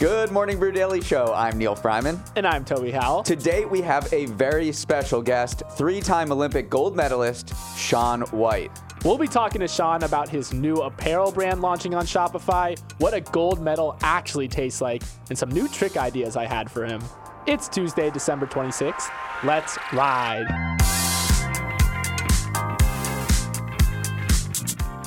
Good 0.00 0.30
morning, 0.30 0.58
Brew 0.58 0.72
Daily 0.72 1.02
Show. 1.02 1.34
I'm 1.34 1.58
Neal 1.58 1.74
Freyman. 1.74 2.18
And 2.34 2.46
I'm 2.46 2.64
Toby 2.64 2.90
Howell. 2.90 3.22
Today 3.22 3.66
we 3.66 3.82
have 3.82 4.10
a 4.14 4.24
very 4.24 4.72
special 4.72 5.20
guest, 5.20 5.62
three 5.72 6.00
time 6.00 6.32
Olympic 6.32 6.70
gold 6.70 6.96
medalist, 6.96 7.52
Shaun 7.76 8.22
White. 8.30 8.70
We'll 9.04 9.18
be 9.18 9.28
talking 9.28 9.60
to 9.60 9.68
Shaun 9.68 10.04
about 10.04 10.30
his 10.30 10.54
new 10.54 10.76
apparel 10.76 11.30
brand 11.30 11.60
launching 11.60 11.94
on 11.94 12.06
Shopify, 12.06 12.80
what 12.96 13.12
a 13.12 13.20
gold 13.20 13.60
medal 13.60 13.98
actually 14.00 14.48
tastes 14.48 14.80
like, 14.80 15.02
and 15.28 15.36
some 15.36 15.50
new 15.50 15.68
trick 15.68 15.98
ideas 15.98 16.34
I 16.34 16.46
had 16.46 16.70
for 16.70 16.86
him. 16.86 17.02
It's 17.46 17.68
Tuesday, 17.68 18.08
December 18.10 18.46
26th. 18.46 19.10
Let's 19.44 19.76
ride. 19.92 20.46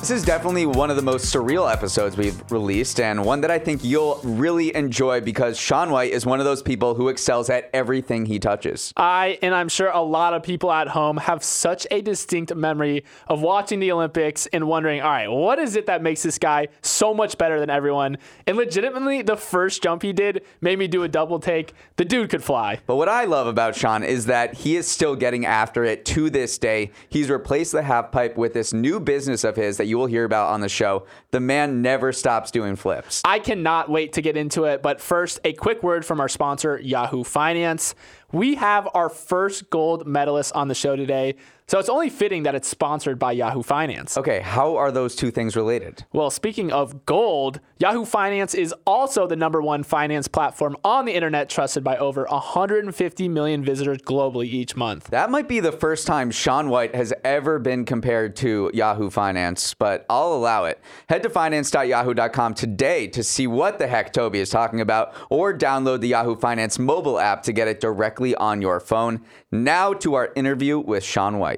This 0.04 0.10
is 0.10 0.22
definitely 0.22 0.66
one 0.66 0.90
of 0.90 0.96
the 0.96 1.02
most 1.02 1.34
surreal 1.34 1.72
episodes 1.72 2.18
we've 2.18 2.38
released, 2.52 3.00
and 3.00 3.24
one 3.24 3.40
that 3.40 3.50
I 3.50 3.58
think 3.58 3.82
you'll 3.82 4.20
really 4.22 4.76
enjoy 4.76 5.22
because 5.22 5.56
Shaun 5.56 5.90
White 5.90 6.12
is 6.12 6.26
one 6.26 6.40
of 6.40 6.44
those 6.44 6.60
people 6.60 6.94
who 6.94 7.08
excels 7.08 7.48
at 7.48 7.70
everything 7.72 8.26
he 8.26 8.38
touches. 8.38 8.92
I, 8.98 9.38
and 9.40 9.54
I'm 9.54 9.70
sure 9.70 9.88
a 9.88 10.02
lot 10.02 10.34
of 10.34 10.42
people 10.42 10.70
at 10.70 10.88
home, 10.88 11.16
have 11.16 11.42
such 11.42 11.86
a 11.90 12.02
distinct 12.02 12.54
memory 12.54 13.04
of 13.28 13.40
watching 13.40 13.80
the 13.80 13.92
Olympics 13.92 14.46
and 14.48 14.68
wondering, 14.68 15.00
all 15.00 15.08
right, 15.08 15.26
what 15.26 15.58
is 15.58 15.74
it 15.74 15.86
that 15.86 16.02
makes 16.02 16.22
this 16.22 16.38
guy 16.38 16.68
so 16.82 17.14
much 17.14 17.38
better 17.38 17.58
than 17.58 17.70
everyone? 17.70 18.18
And 18.46 18.58
legitimately, 18.58 19.22
the 19.22 19.38
first 19.38 19.82
jump 19.82 20.02
he 20.02 20.12
did 20.12 20.44
made 20.60 20.78
me 20.78 20.86
do 20.86 21.04
a 21.04 21.08
double 21.08 21.40
take. 21.40 21.72
The 21.96 22.04
dude 22.04 22.28
could 22.28 22.44
fly. 22.44 22.78
But 22.84 22.96
what 22.96 23.08
I 23.08 23.24
love 23.24 23.46
about 23.46 23.74
Shaun 23.74 24.04
is 24.04 24.26
that 24.26 24.52
he 24.52 24.76
is 24.76 24.86
still 24.86 25.16
getting 25.16 25.46
after 25.46 25.82
it 25.82 26.04
to 26.04 26.28
this 26.28 26.58
day. 26.58 26.90
He's 27.08 27.30
replaced 27.30 27.72
the 27.72 27.82
half 27.82 28.12
pipe 28.12 28.36
with 28.36 28.52
this 28.52 28.74
new 28.74 29.00
business 29.00 29.44
of 29.44 29.56
his 29.56 29.78
that 29.78 29.86
you 29.86 29.93
you 29.94 29.98
will 29.98 30.06
hear 30.06 30.24
about 30.24 30.48
on 30.48 30.60
the 30.60 30.68
show. 30.68 31.06
The 31.30 31.38
man 31.38 31.80
never 31.80 32.12
stops 32.12 32.50
doing 32.50 32.74
flips. 32.74 33.22
I 33.24 33.38
cannot 33.38 33.88
wait 33.88 34.14
to 34.14 34.22
get 34.22 34.36
into 34.36 34.64
it. 34.64 34.82
But 34.82 35.00
first, 35.00 35.38
a 35.44 35.52
quick 35.52 35.84
word 35.84 36.04
from 36.04 36.18
our 36.18 36.28
sponsor, 36.28 36.80
Yahoo 36.80 37.22
Finance. 37.22 37.94
We 38.32 38.56
have 38.56 38.88
our 38.92 39.08
first 39.08 39.70
gold 39.70 40.04
medalist 40.04 40.52
on 40.56 40.66
the 40.66 40.74
show 40.74 40.96
today. 40.96 41.36
So 41.66 41.78
it's 41.78 41.88
only 41.88 42.10
fitting 42.10 42.42
that 42.42 42.54
it's 42.54 42.68
sponsored 42.68 43.18
by 43.18 43.32
Yahoo 43.32 43.62
Finance. 43.62 44.18
Okay, 44.18 44.40
how 44.40 44.76
are 44.76 44.92
those 44.92 45.16
two 45.16 45.30
things 45.30 45.56
related? 45.56 46.04
Well, 46.12 46.28
speaking 46.28 46.70
of 46.70 47.06
gold, 47.06 47.58
Yahoo 47.78 48.04
Finance 48.04 48.54
is 48.54 48.74
also 48.86 49.26
the 49.26 49.34
number 49.34 49.62
one 49.62 49.82
finance 49.82 50.28
platform 50.28 50.76
on 50.84 51.06
the 51.06 51.12
internet 51.12 51.48
trusted 51.48 51.82
by 51.82 51.96
over 51.96 52.26
150 52.26 53.28
million 53.28 53.64
visitors 53.64 53.96
globally 53.98 54.44
each 54.44 54.76
month. 54.76 55.06
That 55.06 55.30
might 55.30 55.48
be 55.48 55.60
the 55.60 55.72
first 55.72 56.06
time 56.06 56.30
Shaun 56.30 56.68
White 56.68 56.94
has 56.94 57.14
ever 57.24 57.58
been 57.58 57.86
compared 57.86 58.36
to 58.36 58.70
Yahoo 58.74 59.08
Finance, 59.08 59.72
but 59.72 60.04
I'll 60.10 60.34
allow 60.34 60.66
it. 60.66 60.78
Head 61.08 61.22
to 61.22 61.30
finance.yahoo.com 61.30 62.54
today 62.54 63.06
to 63.08 63.24
see 63.24 63.46
what 63.46 63.78
the 63.78 63.86
heck 63.86 64.12
Toby 64.12 64.40
is 64.40 64.50
talking 64.50 64.82
about, 64.82 65.14
or 65.30 65.56
download 65.56 66.00
the 66.00 66.08
Yahoo 66.08 66.36
Finance 66.36 66.78
mobile 66.78 67.18
app 67.18 67.42
to 67.44 67.52
get 67.52 67.68
it 67.68 67.80
directly 67.80 68.34
on 68.34 68.60
your 68.60 68.80
phone. 68.80 69.22
Now 69.50 69.94
to 69.94 70.14
our 70.14 70.30
interview 70.36 70.78
with 70.78 71.02
Shaun 71.02 71.38
White. 71.38 71.53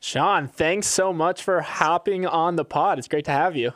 Shaun, 0.00 0.48
thanks 0.48 0.86
so 0.86 1.12
much 1.12 1.42
for 1.42 1.60
hopping 1.60 2.26
on 2.26 2.56
the 2.56 2.64
pod. 2.64 2.98
It's 2.98 3.08
great 3.08 3.26
to 3.26 3.30
have 3.30 3.54
you. 3.54 3.72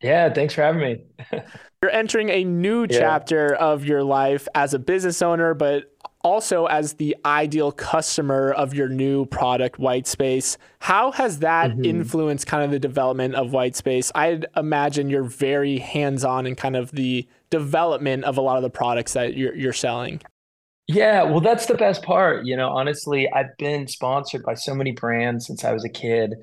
Yeah, 0.00 0.32
thanks 0.32 0.54
for 0.54 0.62
having 0.62 0.80
me. 0.80 1.04
You're 1.82 1.90
entering 1.90 2.30
a 2.30 2.44
new 2.44 2.82
yeah. 2.82 2.98
chapter 2.98 3.54
of 3.54 3.84
your 3.84 4.02
life 4.02 4.46
as 4.54 4.74
a 4.74 4.78
business 4.78 5.22
owner, 5.22 5.54
but 5.54 5.92
also 6.22 6.66
as 6.66 6.94
the 6.94 7.16
ideal 7.24 7.70
customer 7.70 8.50
of 8.52 8.74
your 8.74 8.88
new 8.88 9.26
product, 9.26 9.78
Whitespace. 9.78 10.56
How 10.80 11.12
has 11.12 11.40
that 11.40 11.70
mm-hmm. 11.70 11.84
influenced 11.84 12.46
kind 12.46 12.64
of 12.64 12.70
the 12.70 12.78
development 12.78 13.34
of 13.34 13.50
Whitespace? 13.50 14.10
I'd 14.14 14.46
imagine 14.56 15.10
you're 15.10 15.22
very 15.22 15.78
hands 15.78 16.24
on 16.24 16.46
in 16.46 16.56
kind 16.56 16.76
of 16.76 16.90
the 16.92 17.28
development 17.50 18.24
of 18.24 18.38
a 18.38 18.40
lot 18.40 18.56
of 18.56 18.62
the 18.62 18.70
products 18.70 19.12
that 19.12 19.36
you're, 19.36 19.54
you're 19.54 19.72
selling. 19.72 20.20
Yeah, 20.88 21.24
well, 21.24 21.40
that's 21.40 21.66
the 21.66 21.74
best 21.74 22.02
part. 22.02 22.46
You 22.46 22.56
know, 22.56 22.68
honestly, 22.68 23.28
I've 23.32 23.56
been 23.58 23.88
sponsored 23.88 24.44
by 24.44 24.54
so 24.54 24.74
many 24.74 24.92
brands 24.92 25.46
since 25.46 25.64
I 25.64 25.72
was 25.72 25.84
a 25.84 25.88
kid. 25.88 26.34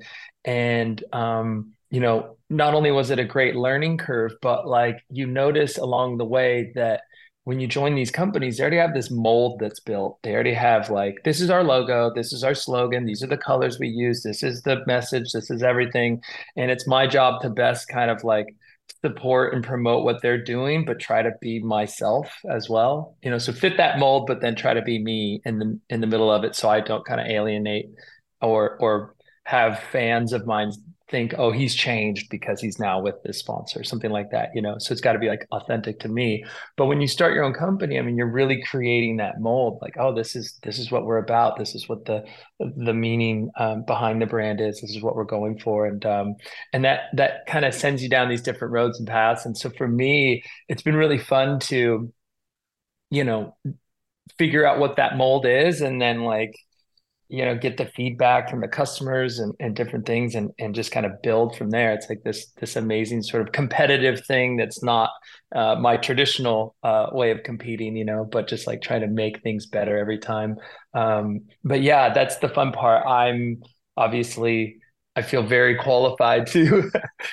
And, 0.44 1.02
um, 1.14 1.72
you 1.90 2.00
know, 2.00 2.36
not 2.50 2.74
only 2.74 2.90
was 2.90 3.10
it 3.10 3.18
a 3.18 3.24
great 3.24 3.56
learning 3.56 3.96
curve, 3.98 4.32
but 4.42 4.66
like 4.66 4.98
you 5.10 5.26
notice 5.26 5.78
along 5.78 6.18
the 6.18 6.26
way 6.26 6.72
that 6.74 7.02
when 7.44 7.58
you 7.60 7.66
join 7.66 7.94
these 7.94 8.10
companies, 8.10 8.56
they 8.56 8.62
already 8.62 8.76
have 8.78 8.94
this 8.94 9.10
mold 9.10 9.60
that's 9.60 9.80
built. 9.80 10.18
They 10.22 10.34
already 10.34 10.54
have 10.54 10.90
like, 10.90 11.22
this 11.24 11.40
is 11.40 11.48
our 11.50 11.64
logo, 11.64 12.12
this 12.14 12.32
is 12.32 12.44
our 12.44 12.54
slogan, 12.54 13.04
these 13.06 13.22
are 13.22 13.26
the 13.26 13.36
colors 13.38 13.78
we 13.78 13.88
use, 13.88 14.22
this 14.22 14.42
is 14.42 14.62
the 14.62 14.82
message, 14.86 15.32
this 15.32 15.50
is 15.50 15.62
everything. 15.62 16.22
And 16.56 16.70
it's 16.70 16.86
my 16.86 17.06
job 17.06 17.40
to 17.42 17.50
best 17.50 17.88
kind 17.88 18.10
of 18.10 18.24
like 18.24 18.54
support 19.04 19.54
and 19.54 19.62
promote 19.62 20.04
what 20.04 20.22
they're 20.22 20.42
doing 20.42 20.84
but 20.84 20.98
try 20.98 21.22
to 21.22 21.32
be 21.40 21.60
myself 21.60 22.32
as 22.50 22.70
well. 22.70 23.16
You 23.22 23.30
know 23.30 23.38
so 23.38 23.52
fit 23.52 23.76
that 23.76 23.98
mold 23.98 24.26
but 24.26 24.40
then 24.40 24.54
try 24.54 24.74
to 24.74 24.82
be 24.82 25.02
me 25.02 25.40
in 25.44 25.58
the 25.58 25.78
in 25.90 26.00
the 26.00 26.06
middle 26.06 26.30
of 26.30 26.44
it 26.44 26.54
so 26.54 26.68
i 26.68 26.80
don't 26.80 27.04
kind 27.04 27.20
of 27.20 27.26
alienate 27.26 27.86
or 28.40 28.76
or 28.80 29.14
have 29.44 29.80
fans 29.92 30.32
of 30.32 30.46
mine 30.46 30.72
think, 31.10 31.34
oh, 31.36 31.52
he's 31.52 31.74
changed 31.74 32.30
because 32.30 32.60
he's 32.60 32.78
now 32.78 33.00
with 33.00 33.22
this 33.22 33.38
sponsor, 33.38 33.84
something 33.84 34.10
like 34.10 34.30
that, 34.30 34.50
you 34.54 34.62
know. 34.62 34.76
So 34.78 34.92
it's 34.92 35.00
got 35.00 35.12
to 35.12 35.18
be 35.18 35.28
like 35.28 35.46
authentic 35.52 36.00
to 36.00 36.08
me. 36.08 36.44
But 36.76 36.86
when 36.86 37.00
you 37.00 37.06
start 37.06 37.34
your 37.34 37.44
own 37.44 37.52
company, 37.52 37.98
I 37.98 38.02
mean, 38.02 38.16
you're 38.16 38.30
really 38.30 38.62
creating 38.62 39.18
that 39.18 39.40
mold, 39.40 39.78
like, 39.82 39.96
oh, 39.98 40.14
this 40.14 40.34
is 40.34 40.58
this 40.62 40.78
is 40.78 40.90
what 40.90 41.04
we're 41.04 41.18
about. 41.18 41.58
This 41.58 41.74
is 41.74 41.88
what 41.88 42.04
the 42.06 42.24
the 42.58 42.94
meaning 42.94 43.50
um, 43.58 43.84
behind 43.84 44.22
the 44.22 44.26
brand 44.26 44.60
is. 44.60 44.80
This 44.80 44.90
is 44.90 45.02
what 45.02 45.14
we're 45.14 45.24
going 45.24 45.58
for, 45.58 45.86
and 45.86 46.04
um, 46.06 46.36
and 46.72 46.84
that 46.84 47.02
that 47.14 47.46
kind 47.46 47.64
of 47.64 47.74
sends 47.74 48.02
you 48.02 48.08
down 48.08 48.28
these 48.28 48.42
different 48.42 48.72
roads 48.72 48.98
and 48.98 49.06
paths. 49.06 49.44
And 49.44 49.56
so 49.56 49.70
for 49.70 49.86
me, 49.86 50.42
it's 50.68 50.82
been 50.82 50.96
really 50.96 51.18
fun 51.18 51.60
to, 51.60 52.12
you 53.10 53.24
know, 53.24 53.56
figure 54.38 54.66
out 54.66 54.78
what 54.78 54.96
that 54.96 55.16
mold 55.18 55.44
is, 55.44 55.82
and 55.82 56.00
then 56.00 56.22
like 56.22 56.54
you 57.34 57.44
know 57.44 57.56
get 57.56 57.76
the 57.76 57.86
feedback 57.86 58.48
from 58.48 58.60
the 58.60 58.68
customers 58.68 59.38
and, 59.38 59.54
and 59.60 59.76
different 59.76 60.06
things 60.06 60.34
and 60.34 60.50
and 60.58 60.74
just 60.74 60.92
kind 60.92 61.06
of 61.06 61.20
build 61.22 61.56
from 61.56 61.70
there. 61.70 61.92
It's 61.92 62.08
like 62.08 62.22
this 62.24 62.52
this 62.60 62.76
amazing 62.76 63.22
sort 63.22 63.42
of 63.46 63.52
competitive 63.52 64.24
thing 64.26 64.56
that's 64.56 64.82
not 64.82 65.10
uh, 65.54 65.76
my 65.76 65.96
traditional 65.96 66.76
uh, 66.82 67.08
way 67.12 67.30
of 67.30 67.42
competing 67.42 67.96
you 67.96 68.04
know 68.04 68.24
but 68.24 68.48
just 68.48 68.66
like 68.66 68.82
trying 68.82 69.02
to 69.02 69.08
make 69.08 69.42
things 69.42 69.66
better 69.66 69.98
every 69.98 70.18
time. 70.18 70.56
Um, 70.94 71.40
but 71.64 71.82
yeah 71.82 72.12
that's 72.12 72.36
the 72.38 72.48
fun 72.48 72.72
part. 72.72 73.06
I'm 73.06 73.62
obviously 73.96 74.78
I 75.16 75.22
feel 75.22 75.42
very 75.42 75.76
qualified 75.76 76.46
to, 76.48 76.90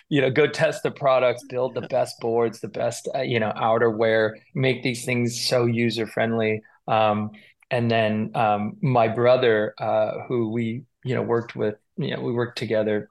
you 0.10 0.22
know, 0.22 0.30
go 0.30 0.48
test 0.48 0.84
the 0.84 0.92
products, 0.92 1.44
build 1.50 1.76
the 1.76 1.82
best 1.82 2.20
boards, 2.20 2.60
the 2.60 2.68
best, 2.68 3.10
uh, 3.16 3.22
you 3.22 3.40
know, 3.40 3.52
outerwear, 3.56 4.34
make 4.54 4.84
these 4.84 5.06
things 5.06 5.48
so 5.48 5.66
user 5.66 6.06
friendly. 6.06 6.62
Um, 6.88 7.32
and 7.72 7.90
then 7.90 8.32
um, 8.36 8.78
my 8.82 9.08
brother, 9.08 9.74
uh, 9.80 10.26
who 10.28 10.52
we 10.52 10.84
you 11.04 11.16
know 11.16 11.24
worked 11.24 11.56
with, 11.56 11.76
you 11.98 12.16
know, 12.16 12.22
we 12.22 12.34
worked 12.34 12.58
together 12.58 13.10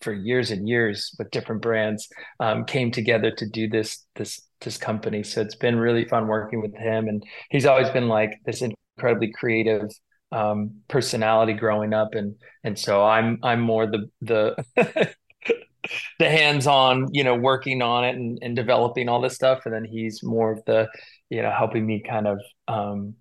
for 0.00 0.12
years 0.12 0.50
and 0.50 0.68
years 0.68 1.14
with 1.18 1.30
different 1.30 1.62
brands, 1.62 2.08
um, 2.40 2.64
came 2.64 2.90
together 2.90 3.30
to 3.30 3.48
do 3.48 3.68
this 3.68 4.04
this 4.16 4.40
this 4.62 4.78
company. 4.78 5.22
So 5.22 5.42
it's 5.42 5.54
been 5.54 5.78
really 5.78 6.06
fun 6.06 6.26
working 6.26 6.60
with 6.60 6.74
him, 6.74 7.08
and 7.08 7.22
he's 7.50 7.66
always 7.66 7.90
been 7.90 8.08
like 8.08 8.32
this 8.46 8.62
incredibly 8.62 9.32
creative 9.32 9.90
um, 10.32 10.80
personality 10.88 11.52
growing 11.52 11.92
up, 11.92 12.14
and 12.14 12.34
and 12.64 12.78
so 12.78 13.04
I'm 13.04 13.38
I'm 13.42 13.60
more 13.60 13.86
the 13.86 14.08
the 14.22 14.64
the 16.18 16.28
hands-on 16.28 17.08
you 17.12 17.24
know 17.24 17.34
working 17.34 17.82
on 17.82 18.04
it 18.04 18.16
and, 18.16 18.38
and 18.42 18.56
developing 18.56 19.08
all 19.08 19.20
this 19.20 19.34
stuff. 19.34 19.62
And 19.66 19.74
then 19.74 19.84
he's 19.84 20.22
more 20.22 20.52
of 20.52 20.64
the 20.64 20.88
you 21.28 21.42
know 21.42 21.50
helping 21.50 21.86
me 21.86 22.02
kind 22.06 22.26
of 22.26 22.38
um, 22.68 23.14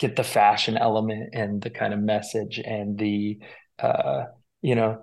get 0.00 0.16
the 0.16 0.24
fashion 0.24 0.76
element 0.76 1.30
and 1.34 1.62
the 1.62 1.70
kind 1.70 1.94
of 1.94 2.00
message 2.00 2.58
and 2.58 2.98
the 2.98 3.38
uh, 3.78 4.24
you 4.62 4.74
know 4.74 5.00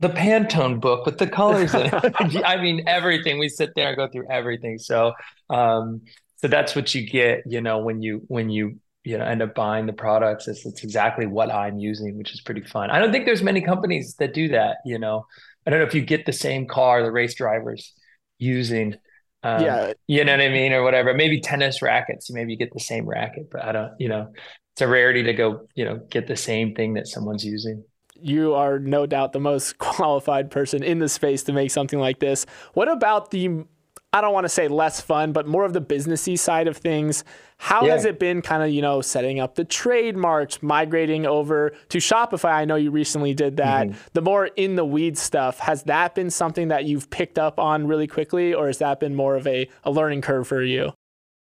the 0.00 0.08
Pantone 0.08 0.80
book 0.80 1.06
with 1.06 1.18
the 1.18 1.26
colors 1.26 1.74
in 1.74 1.86
it. 1.86 2.42
I 2.44 2.60
mean 2.60 2.84
everything. 2.88 3.38
We 3.38 3.48
sit 3.48 3.72
there 3.76 3.88
and 3.88 3.96
go 3.96 4.08
through 4.08 4.28
everything. 4.30 4.78
So 4.78 5.12
um, 5.50 6.02
so 6.38 6.48
that's 6.48 6.74
what 6.74 6.94
you 6.94 7.08
get, 7.08 7.42
you 7.46 7.60
know, 7.60 7.78
when 7.78 8.02
you 8.02 8.22
when 8.28 8.48
you 8.48 8.78
you 9.04 9.18
know 9.18 9.24
end 9.24 9.42
up 9.42 9.54
buying 9.54 9.86
the 9.86 9.92
products. 9.92 10.48
It's, 10.48 10.64
it's 10.66 10.84
exactly 10.84 11.26
what 11.26 11.52
I'm 11.52 11.78
using, 11.78 12.16
which 12.16 12.32
is 12.32 12.40
pretty 12.40 12.62
fun. 12.62 12.90
I 12.90 12.98
don't 12.98 13.12
think 13.12 13.26
there's 13.26 13.42
many 13.42 13.60
companies 13.60 14.14
that 14.18 14.34
do 14.34 14.48
that, 14.48 14.78
you 14.84 14.98
know. 14.98 15.26
I 15.66 15.70
don't 15.70 15.80
know 15.80 15.86
if 15.86 15.94
you 15.94 16.02
get 16.02 16.26
the 16.26 16.32
same 16.32 16.66
car 16.66 17.02
the 17.02 17.12
race 17.12 17.34
drivers 17.34 17.92
using. 18.38 18.94
Um, 19.42 19.62
yeah, 19.62 19.92
you 20.06 20.24
know 20.24 20.32
what 20.32 20.40
I 20.40 20.48
mean, 20.48 20.72
or 20.72 20.82
whatever. 20.82 21.14
Maybe 21.14 21.40
tennis 21.40 21.80
rackets. 21.80 22.28
You 22.28 22.34
maybe 22.34 22.52
you 22.52 22.58
get 22.58 22.72
the 22.72 22.80
same 22.80 23.06
racket, 23.06 23.50
but 23.50 23.64
I 23.64 23.72
don't. 23.72 23.92
You 23.98 24.08
know, 24.08 24.32
it's 24.74 24.82
a 24.82 24.88
rarity 24.88 25.22
to 25.24 25.32
go. 25.32 25.68
You 25.74 25.84
know, 25.84 26.00
get 26.10 26.26
the 26.26 26.36
same 26.36 26.74
thing 26.74 26.94
that 26.94 27.06
someone's 27.06 27.44
using 27.44 27.84
you 28.20 28.54
are 28.54 28.78
no 28.78 29.06
doubt 29.06 29.32
the 29.32 29.40
most 29.40 29.78
qualified 29.78 30.50
person 30.50 30.82
in 30.82 30.98
the 30.98 31.08
space 31.08 31.44
to 31.44 31.52
make 31.52 31.70
something 31.70 31.98
like 31.98 32.18
this. 32.18 32.46
What 32.74 32.88
about 32.88 33.30
the 33.30 33.64
I 34.12 34.22
don't 34.22 34.32
want 34.32 34.44
to 34.44 34.48
say 34.48 34.68
less 34.68 35.02
fun, 35.02 35.32
but 35.32 35.46
more 35.46 35.66
of 35.66 35.74
the 35.74 35.82
businessy 35.82 36.38
side 36.38 36.66
of 36.66 36.78
things. 36.78 37.24
How 37.58 37.84
yeah. 37.84 37.92
has 37.92 38.06
it 38.06 38.18
been 38.18 38.40
kind 38.40 38.62
of, 38.62 38.70
you 38.70 38.80
know, 38.80 39.02
setting 39.02 39.38
up 39.38 39.54
the 39.54 39.64
trademarks, 39.64 40.62
migrating 40.62 41.26
over 41.26 41.72
to 41.90 41.98
Shopify? 41.98 42.52
I 42.52 42.64
know 42.64 42.76
you 42.76 42.90
recently 42.90 43.34
did 43.34 43.58
that. 43.58 43.88
Mm-hmm. 43.88 43.98
The 44.14 44.22
more 44.22 44.46
in 44.46 44.76
the 44.76 44.84
weeds 44.84 45.20
stuff, 45.20 45.58
has 45.58 45.82
that 45.84 46.14
been 46.14 46.30
something 46.30 46.68
that 46.68 46.86
you've 46.86 47.10
picked 47.10 47.38
up 47.38 47.58
on 47.58 47.86
really 47.86 48.06
quickly 48.06 48.54
or 48.54 48.68
has 48.68 48.78
that 48.78 48.98
been 48.98 49.14
more 49.14 49.36
of 49.36 49.46
a, 49.46 49.68
a 49.84 49.90
learning 49.90 50.22
curve 50.22 50.48
for 50.48 50.62
you? 50.62 50.92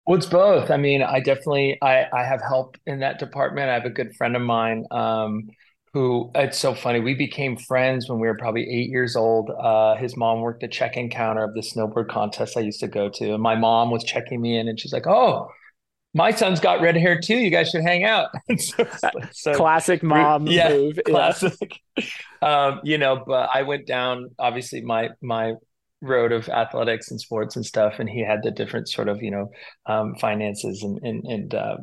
Well, 0.05 0.17
it's 0.17 0.27
both. 0.27 0.69
I 0.69 0.77
mean, 0.77 1.01
I 1.01 1.19
definitely 1.19 1.79
I, 1.81 2.05
I 2.13 2.23
have 2.23 2.41
help 2.41 2.77
in 2.85 2.99
that 2.99 3.17
department. 3.17 3.69
I 3.69 3.73
have 3.73 3.85
a 3.85 3.89
good 3.89 4.15
friend 4.15 4.35
of 4.35 4.41
mine 4.41 4.85
um, 4.91 5.49
who 5.93 6.31
it's 6.35 6.57
so 6.57 6.73
funny. 6.73 6.99
We 6.99 7.15
became 7.15 7.57
friends 7.57 8.09
when 8.09 8.19
we 8.19 8.27
were 8.27 8.37
probably 8.37 8.63
eight 8.63 8.89
years 8.89 9.15
old. 9.15 9.49
Uh, 9.49 9.95
his 9.95 10.15
mom 10.15 10.41
worked 10.41 10.61
the 10.61 10.67
check-in 10.67 11.09
counter 11.09 11.43
of 11.43 11.53
the 11.53 11.61
snowboard 11.61 12.09
contest 12.09 12.55
I 12.55 12.61
used 12.61 12.79
to 12.79 12.87
go 12.87 13.09
to, 13.09 13.33
and 13.33 13.43
my 13.43 13.55
mom 13.55 13.91
was 13.91 14.03
checking 14.03 14.41
me 14.41 14.57
in, 14.57 14.67
and 14.69 14.79
she's 14.79 14.93
like, 14.93 15.07
"Oh, 15.07 15.49
my 16.13 16.31
son's 16.31 16.61
got 16.61 16.81
red 16.81 16.95
hair 16.95 17.19
too. 17.19 17.35
You 17.35 17.49
guys 17.49 17.69
should 17.69 17.83
hang 17.83 18.05
out." 18.05 18.29
so, 18.57 18.85
so, 19.31 19.53
classic 19.53 20.01
mom 20.01 20.47
yeah, 20.47 20.69
move. 20.69 20.99
Classic. 21.05 21.79
Yeah. 21.97 22.05
um, 22.41 22.79
you 22.83 22.97
know, 22.97 23.23
but 23.25 23.49
I 23.53 23.63
went 23.63 23.85
down 23.85 24.29
obviously 24.39 24.81
my 24.81 25.09
my 25.21 25.55
road 26.01 26.31
of 26.31 26.47
athletics 26.49 27.11
and 27.11 27.19
sports 27.19 27.57
and 27.57 27.65
stuff, 27.65 27.99
and 27.99 28.09
he 28.09 28.21
had 28.21 28.43
the 28.43 28.51
different 28.51 28.87
sort 28.87 29.09
of 29.09 29.21
you 29.21 29.31
know 29.31 29.51
um, 29.87 30.15
finances 30.15 30.83
and 30.83 30.99
and 31.03 31.25
and 31.25 31.53
uh, 31.53 31.77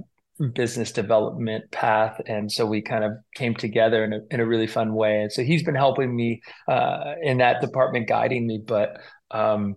business 0.55 0.93
development 0.93 1.71
path 1.73 2.21
and 2.27 2.51
so 2.51 2.65
we 2.65 2.81
kind 2.81 3.03
of 3.03 3.13
came 3.35 3.55
together 3.55 4.05
in 4.05 4.13
a, 4.13 4.21
in 4.31 4.41
a 4.41 4.47
really 4.47 4.69
fun 4.69 4.95
way. 4.95 5.23
And 5.23 5.33
so 5.33 5.43
he's 5.43 5.65
been 5.65 5.75
helping 5.75 6.15
me 6.15 6.43
uh, 6.69 7.15
in 7.23 7.39
that 7.39 7.61
department 7.61 8.09
guiding 8.09 8.47
me 8.47 8.63
but 8.65 9.01
um, 9.31 9.77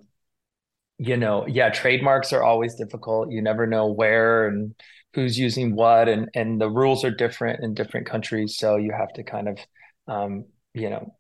you 0.98 1.18
know 1.18 1.48
yeah 1.48 1.70
trademarks 1.70 2.32
are 2.32 2.44
always 2.44 2.76
difficult. 2.76 3.32
You 3.32 3.42
never 3.42 3.66
know 3.66 3.88
where 3.88 4.48
and 4.48 4.76
who's 5.14 5.38
using 5.38 5.76
what 5.76 6.08
and 6.08 6.30
and 6.36 6.62
the 6.62 6.70
rules 6.70 7.04
are 7.04 7.12
different 7.12 7.64
in 7.64 7.74
different 7.74 8.08
countries. 8.08 8.58
So 8.58 8.78
you 8.78 8.92
have 8.92 9.12
to 9.14 9.24
kind 9.24 9.50
of 9.50 9.60
um, 10.08 10.46
you 10.74 10.90
know 10.90 11.16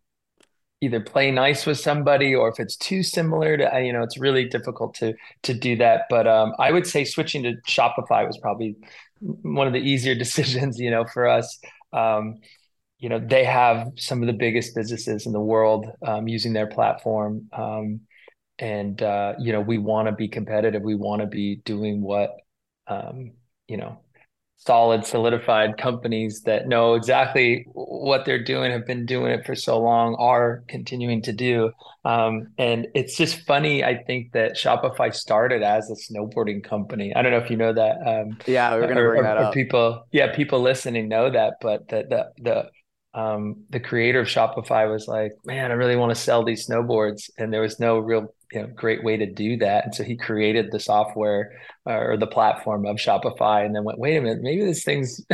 either 0.81 0.99
play 0.99 1.29
nice 1.29 1.65
with 1.65 1.79
somebody 1.79 2.33
or 2.33 2.49
if 2.49 2.59
it's 2.59 2.75
too 2.75 3.03
similar 3.03 3.55
to 3.57 3.81
you 3.83 3.93
know 3.93 4.01
it's 4.03 4.19
really 4.19 4.45
difficult 4.47 4.93
to 4.95 5.13
to 5.43 5.53
do 5.53 5.75
that. 5.77 6.03
But 6.09 6.27
um, 6.27 6.53
i 6.59 6.71
would 6.71 6.88
say 6.88 7.03
switching 7.03 7.43
to 7.43 7.53
shopify 7.67 8.25
was 8.25 8.38
probably 8.38 8.75
one 9.21 9.68
of 9.68 9.73
the 9.73 9.79
easier 9.79 10.15
decisions, 10.25 10.79
you 10.79 10.91
know, 10.91 11.06
for 11.06 11.27
us. 11.27 11.59
Um, 11.94 12.39
you 13.00 13.09
know, 13.09 13.19
they 13.19 13.44
have 13.44 13.94
some 13.97 14.21
of 14.21 14.27
the 14.27 14.33
biggest 14.33 14.75
businesses 14.75 15.25
in 15.25 15.31
the 15.31 15.39
world 15.39 15.88
um, 16.06 16.27
using 16.27 16.53
their 16.53 16.68
platform. 16.68 17.50
Um, 17.51 18.01
and, 18.59 19.01
uh, 19.01 19.33
you 19.39 19.51
know, 19.51 19.62
we 19.62 19.79
want 19.79 20.07
to 20.07 20.12
be 20.12 20.27
competitive. 20.27 20.83
We 20.83 20.94
want 20.95 21.21
to 21.21 21.27
be 21.27 21.56
doing 21.65 22.01
what, 22.01 22.35
um, 22.85 23.31
you 23.68 23.77
know, 23.77 24.01
solid, 24.66 25.06
solidified 25.06 25.78
companies 25.78 26.42
that 26.42 26.68
know 26.68 26.94
exactly 26.94 27.66
what 27.74 28.25
they're 28.25 28.44
doing, 28.44 28.72
have 28.72 28.86
been 28.86 29.06
doing 29.06 29.31
it 29.31 29.46
for 29.46 29.56
so 29.56 29.80
long, 29.80 30.16
are 30.19 30.63
continuing 30.68 31.22
to 31.24 31.34
do. 31.34 31.72
Um, 32.06 32.48
and 32.58 32.88
it's 32.94 33.18
just 33.18 33.46
funny. 33.46 33.84
I 33.84 34.04
think 34.04 34.34
that 34.34 34.54
Shopify 34.54 35.13
started 35.13 35.63
as 35.63 35.90
a 35.90 35.96
snowboarding 35.96 36.63
company. 36.63 37.16
I 37.16 37.22
don't 37.22 37.31
know 37.31 37.40
if 37.40 37.50
you 37.50 37.58
know 37.58 37.74
that. 37.74 37.98
Um, 38.06 38.38
yeah, 38.46 38.72
we're 38.74 38.81
going 38.81 38.98
to 38.98 39.04
bring 39.04 39.24
that 39.24 39.38
up. 39.38 39.54
People, 39.54 40.06
yeah, 40.12 40.36
people 40.36 40.62
listening 40.62 41.10
know 41.10 41.30
that, 41.30 41.56
but 41.62 41.88
the 41.90 42.04
the 42.10 42.31
the 42.42 42.69
um, 43.13 43.66
the 43.69 43.80
creator 43.80 44.22
of 44.22 44.28
Shopify 44.28 44.90
was 44.90 45.08
like, 45.08 45.34
man, 45.44 45.72
I 45.72 45.74
really 45.74 45.96
want 45.96 46.12
to 46.12 46.22
sell 46.22 46.46
these 46.46 46.68
snowboards. 46.68 47.30
And 47.38 47.52
there 47.52 47.62
was 47.62 47.80
no 47.80 48.00
real 48.00 48.34
you 48.51 48.62
know, 48.62 48.68
great 48.68 49.03
way 49.03 49.18
to 49.18 49.25
do 49.25 49.57
that. 49.57 49.86
And 49.86 49.95
so 49.95 50.03
he 50.03 50.18
created 50.18 50.71
the 50.71 50.80
software 50.80 51.53
uh, 51.88 51.94
or 51.94 52.18
the 52.18 52.27
platform 52.27 52.86
of 52.86 52.98
Shopify 52.98 53.65
and 53.65 53.75
then 53.75 53.83
went, 53.83 54.00
wait 54.00 54.18
a 54.18 54.21
minute, 54.21 54.39
maybe 54.42 54.65
this 54.65 54.83
thing's 54.83 55.25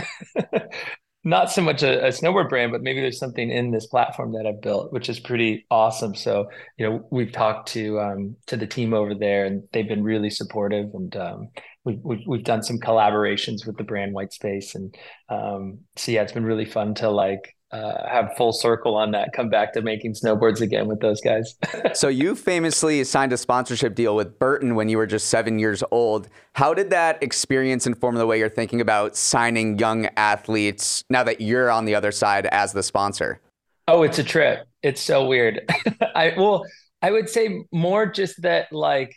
not 1.24 1.52
so 1.52 1.62
much 1.62 1.84
a, 1.84 2.06
a, 2.06 2.10
snowboard 2.10 2.48
brand, 2.48 2.72
but 2.72 2.82
maybe 2.82 3.02
there's 3.02 3.20
something 3.20 3.52
in 3.52 3.72
this 3.72 3.88
platform 3.88 4.32
that 4.34 4.46
I've 4.48 4.62
built, 4.62 4.94
which 4.94 5.10
is 5.10 5.20
pretty 5.20 5.66
awesome. 5.70 6.16
So, 6.16 6.48
you 6.78 6.90
know, 6.90 7.08
we've 7.12 7.32
talked 7.32 7.70
to, 7.70 8.00
um, 8.00 8.36
to 8.48 8.56
the 8.56 8.68
team 8.68 8.94
over 8.94 9.14
there 9.14 9.46
and 9.46 9.64
they've 9.74 9.88
been 9.88 10.04
really 10.04 10.30
supportive 10.30 10.90
and, 10.94 11.16
um, 11.18 11.50
we've, 11.84 12.00
we've, 12.04 12.24
we've 12.28 12.44
done 12.44 12.64
some 12.64 12.80
collaborations 12.80 13.66
with 13.66 13.78
the 13.78 13.84
brand 13.84 14.16
Whitespace. 14.16 14.76
And, 14.76 14.96
um, 15.28 15.80
so 15.98 16.12
yeah, 16.12 16.22
it's 16.22 16.34
been 16.34 16.46
really 16.46 16.66
fun 16.66 16.94
to 16.96 17.10
like, 17.10 17.57
uh, 17.72 18.08
have 18.08 18.36
full 18.38 18.54
circle 18.54 18.96
on 18.96 19.12
that, 19.12 19.34
come 19.34 19.50
back 19.50 19.74
to 19.74 19.82
making 19.82 20.14
snowboards 20.14 20.62
again 20.62 20.88
with 20.88 21.02
those 21.02 21.20
guys. 21.22 21.56
so 21.94 22.08
you 22.08 22.36
famously 22.36 23.04
signed 23.04 23.34
a 23.34 23.38
sponsorship 23.38 23.94
deal 23.94 24.16
with 24.16 24.40
Burton 24.40 24.76
when 24.76 24.90
you 24.90 24.98
were 24.98 25.06
just 25.06 25.28
seven 25.28 25.60
years 25.60 25.84
old. 25.92 26.30
How 26.54 26.74
did 26.74 26.90
that 26.92 27.22
experience 27.22 27.86
inform 27.86 28.16
the 28.16 28.26
way 28.26 28.40
you're 28.40 28.50
thinking 28.50 28.80
about 28.80 29.16
signing 29.16 29.78
young 29.78 30.08
athletes 30.16 31.04
now 31.10 31.24
that 31.24 31.42
you're 31.42 31.70
on 31.70 31.86
the 31.86 31.96
other 31.96 32.12
side 32.12 32.46
as 32.48 32.74
the 32.74 32.84
sponsor? 32.84 33.42
Oh, 33.88 34.04
it's 34.04 34.20
a 34.20 34.24
trip. 34.24 34.68
It's 34.84 35.02
so 35.02 35.26
weird. 35.26 35.70
I 36.16 36.34
well, 36.38 36.66
I 37.02 37.12
would 37.12 37.30
say 37.30 37.64
more 37.72 38.06
just 38.06 38.42
that 38.42 38.72
like 38.72 39.16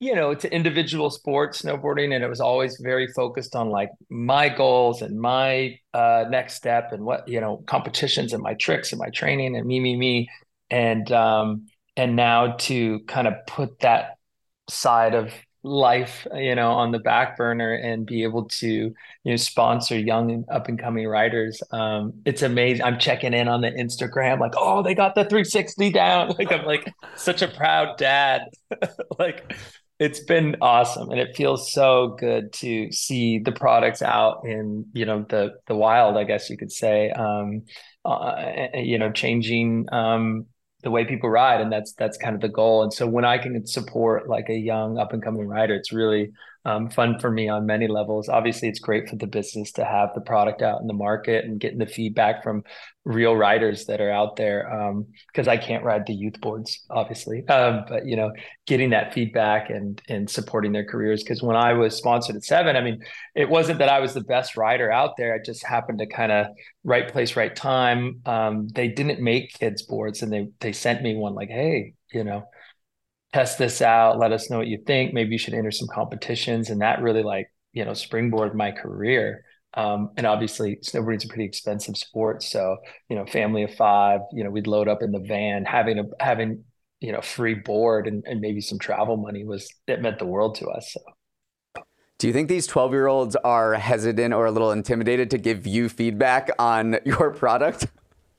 you 0.00 0.14
know, 0.14 0.30
it's 0.30 0.44
an 0.44 0.50
individual 0.50 1.08
sport, 1.10 1.52
snowboarding, 1.52 2.14
and 2.14 2.22
it 2.24 2.28
was 2.28 2.40
always 2.40 2.78
very 2.80 3.06
focused 3.08 3.54
on 3.54 3.70
like 3.70 3.90
my 4.10 4.48
goals 4.48 5.02
and 5.02 5.18
my 5.18 5.78
uh, 5.94 6.24
next 6.28 6.54
step 6.54 6.92
and 6.92 7.04
what 7.04 7.26
you 7.28 7.40
know 7.40 7.62
competitions 7.66 8.32
and 8.32 8.42
my 8.42 8.54
tricks 8.54 8.92
and 8.92 8.98
my 8.98 9.10
training 9.10 9.56
and 9.56 9.66
me, 9.66 9.80
me, 9.80 9.96
me, 9.96 10.28
and 10.70 11.10
um, 11.12 11.66
and 11.96 12.16
now 12.16 12.52
to 12.58 13.00
kind 13.06 13.28
of 13.28 13.34
put 13.46 13.80
that 13.80 14.18
side 14.68 15.14
of 15.14 15.32
life, 15.62 16.26
you 16.34 16.54
know, 16.54 16.72
on 16.72 16.92
the 16.92 16.98
back 16.98 17.36
burner 17.38 17.74
and 17.74 18.04
be 18.04 18.22
able 18.24 18.44
to 18.46 18.66
you 18.68 18.94
know 19.24 19.36
sponsor 19.36 19.98
young 19.98 20.30
and 20.30 20.44
up 20.50 20.68
and 20.68 20.78
coming 20.78 21.06
riders. 21.06 21.62
Um, 21.70 22.14
it's 22.26 22.42
amazing. 22.42 22.84
I'm 22.84 22.98
checking 22.98 23.32
in 23.32 23.48
on 23.48 23.60
the 23.62 23.70
Instagram, 23.70 24.40
like, 24.40 24.54
oh, 24.56 24.82
they 24.82 24.94
got 24.94 25.14
the 25.14 25.24
360 25.24 25.90
down. 25.90 26.34
Like 26.38 26.52
I'm 26.52 26.66
like 26.66 26.92
such 27.16 27.42
a 27.42 27.48
proud 27.48 27.96
dad. 27.96 28.48
like 29.18 29.54
it's 29.98 30.20
been 30.20 30.56
awesome 30.60 31.10
and 31.10 31.20
it 31.20 31.36
feels 31.36 31.72
so 31.72 32.16
good 32.18 32.52
to 32.52 32.90
see 32.90 33.38
the 33.38 33.52
products 33.52 34.02
out 34.02 34.42
in 34.44 34.84
you 34.92 35.04
know 35.04 35.24
the 35.28 35.52
the 35.66 35.74
wild 35.74 36.16
i 36.16 36.24
guess 36.24 36.50
you 36.50 36.56
could 36.56 36.72
say 36.72 37.10
um 37.10 37.62
uh, 38.04 38.52
you 38.74 38.98
know 38.98 39.10
changing 39.12 39.86
um 39.92 40.46
the 40.82 40.90
way 40.90 41.04
people 41.04 41.30
ride 41.30 41.60
and 41.60 41.72
that's 41.72 41.94
that's 41.94 42.18
kind 42.18 42.34
of 42.34 42.42
the 42.42 42.48
goal. 42.48 42.82
And 42.82 42.92
so 42.92 43.06
when 43.06 43.24
i 43.24 43.38
can 43.38 43.66
support 43.66 44.28
like 44.28 44.48
a 44.50 44.54
young 44.54 44.98
up 44.98 45.12
and 45.12 45.22
coming 45.22 45.46
rider 45.46 45.74
it's 45.74 45.92
really 45.92 46.30
um, 46.64 46.88
fun 46.88 47.18
for 47.18 47.30
me 47.30 47.48
on 47.48 47.66
many 47.66 47.88
levels. 47.88 48.28
Obviously, 48.28 48.68
it's 48.68 48.78
great 48.78 49.08
for 49.08 49.16
the 49.16 49.26
business 49.26 49.72
to 49.72 49.84
have 49.84 50.10
the 50.14 50.20
product 50.20 50.62
out 50.62 50.80
in 50.80 50.86
the 50.86 50.94
market 50.94 51.44
and 51.44 51.60
getting 51.60 51.78
the 51.78 51.86
feedback 51.86 52.42
from 52.42 52.64
real 53.04 53.36
riders 53.36 53.84
that 53.84 54.00
are 54.00 54.10
out 54.10 54.36
there. 54.36 54.64
Because 55.32 55.46
um, 55.46 55.52
I 55.52 55.58
can't 55.58 55.84
ride 55.84 56.06
the 56.06 56.14
youth 56.14 56.40
boards, 56.40 56.84
obviously, 56.88 57.46
um, 57.48 57.84
but 57.86 58.06
you 58.06 58.16
know, 58.16 58.32
getting 58.66 58.90
that 58.90 59.12
feedback 59.12 59.68
and 59.68 60.00
and 60.08 60.28
supporting 60.28 60.72
their 60.72 60.86
careers. 60.86 61.22
Because 61.22 61.42
when 61.42 61.56
I 61.56 61.74
was 61.74 61.96
sponsored 61.96 62.36
at 62.36 62.44
Seven, 62.44 62.76
I 62.76 62.80
mean, 62.80 63.04
it 63.34 63.50
wasn't 63.50 63.78
that 63.80 63.90
I 63.90 64.00
was 64.00 64.14
the 64.14 64.22
best 64.22 64.56
rider 64.56 64.90
out 64.90 65.18
there. 65.18 65.34
I 65.34 65.38
just 65.44 65.66
happened 65.66 65.98
to 65.98 66.06
kind 66.06 66.32
of 66.32 66.46
right 66.82 67.12
place, 67.12 67.36
right 67.36 67.54
time. 67.54 68.22
Um, 68.24 68.68
they 68.68 68.88
didn't 68.88 69.20
make 69.20 69.52
kids 69.52 69.82
boards, 69.82 70.22
and 70.22 70.32
they 70.32 70.48
they 70.60 70.72
sent 70.72 71.02
me 71.02 71.14
one 71.14 71.34
like, 71.34 71.50
hey, 71.50 71.92
you 72.10 72.24
know 72.24 72.46
test 73.34 73.58
this 73.58 73.82
out 73.82 74.20
let 74.20 74.30
us 74.30 74.48
know 74.48 74.58
what 74.58 74.68
you 74.68 74.78
think. 74.86 75.12
Maybe 75.12 75.32
you 75.32 75.38
should 75.38 75.54
enter 75.54 75.72
some 75.72 75.88
competitions 75.88 76.70
and 76.70 76.80
that 76.80 77.02
really 77.02 77.24
like 77.24 77.50
you 77.72 77.84
know 77.84 77.92
springboard 77.92 78.54
my 78.54 78.70
career. 78.70 79.44
Um, 79.76 80.10
and 80.16 80.24
obviously 80.24 80.76
snowboarding's 80.76 81.24
a 81.24 81.28
pretty 81.28 81.46
expensive 81.46 81.96
sport 81.96 82.44
so 82.44 82.76
you 83.08 83.16
know 83.16 83.26
family 83.26 83.64
of 83.64 83.74
five 83.74 84.20
you 84.32 84.44
know 84.44 84.50
we'd 84.50 84.68
load 84.68 84.86
up 84.86 85.02
in 85.02 85.10
the 85.10 85.18
van. 85.18 85.64
Having 85.64 85.98
a 85.98 86.04
having 86.20 86.62
you 87.00 87.10
know 87.10 87.20
free 87.20 87.54
board 87.54 88.06
and, 88.06 88.22
and 88.24 88.40
maybe 88.40 88.60
some 88.60 88.78
travel 88.78 89.16
money 89.16 89.44
was 89.44 89.68
it 89.88 90.00
meant 90.00 90.20
the 90.20 90.26
world 90.26 90.54
to 90.56 90.66
us 90.68 90.92
so. 90.92 91.82
Do 92.20 92.28
you 92.28 92.32
think 92.32 92.48
these 92.48 92.68
12 92.68 92.92
year 92.92 93.08
olds 93.08 93.34
are 93.36 93.74
hesitant 93.74 94.32
or 94.32 94.46
a 94.46 94.52
little 94.52 94.70
intimidated 94.70 95.28
to 95.32 95.38
give 95.38 95.66
you 95.66 95.88
feedback 95.88 96.50
on 96.60 96.98
your 97.04 97.32
product 97.32 97.88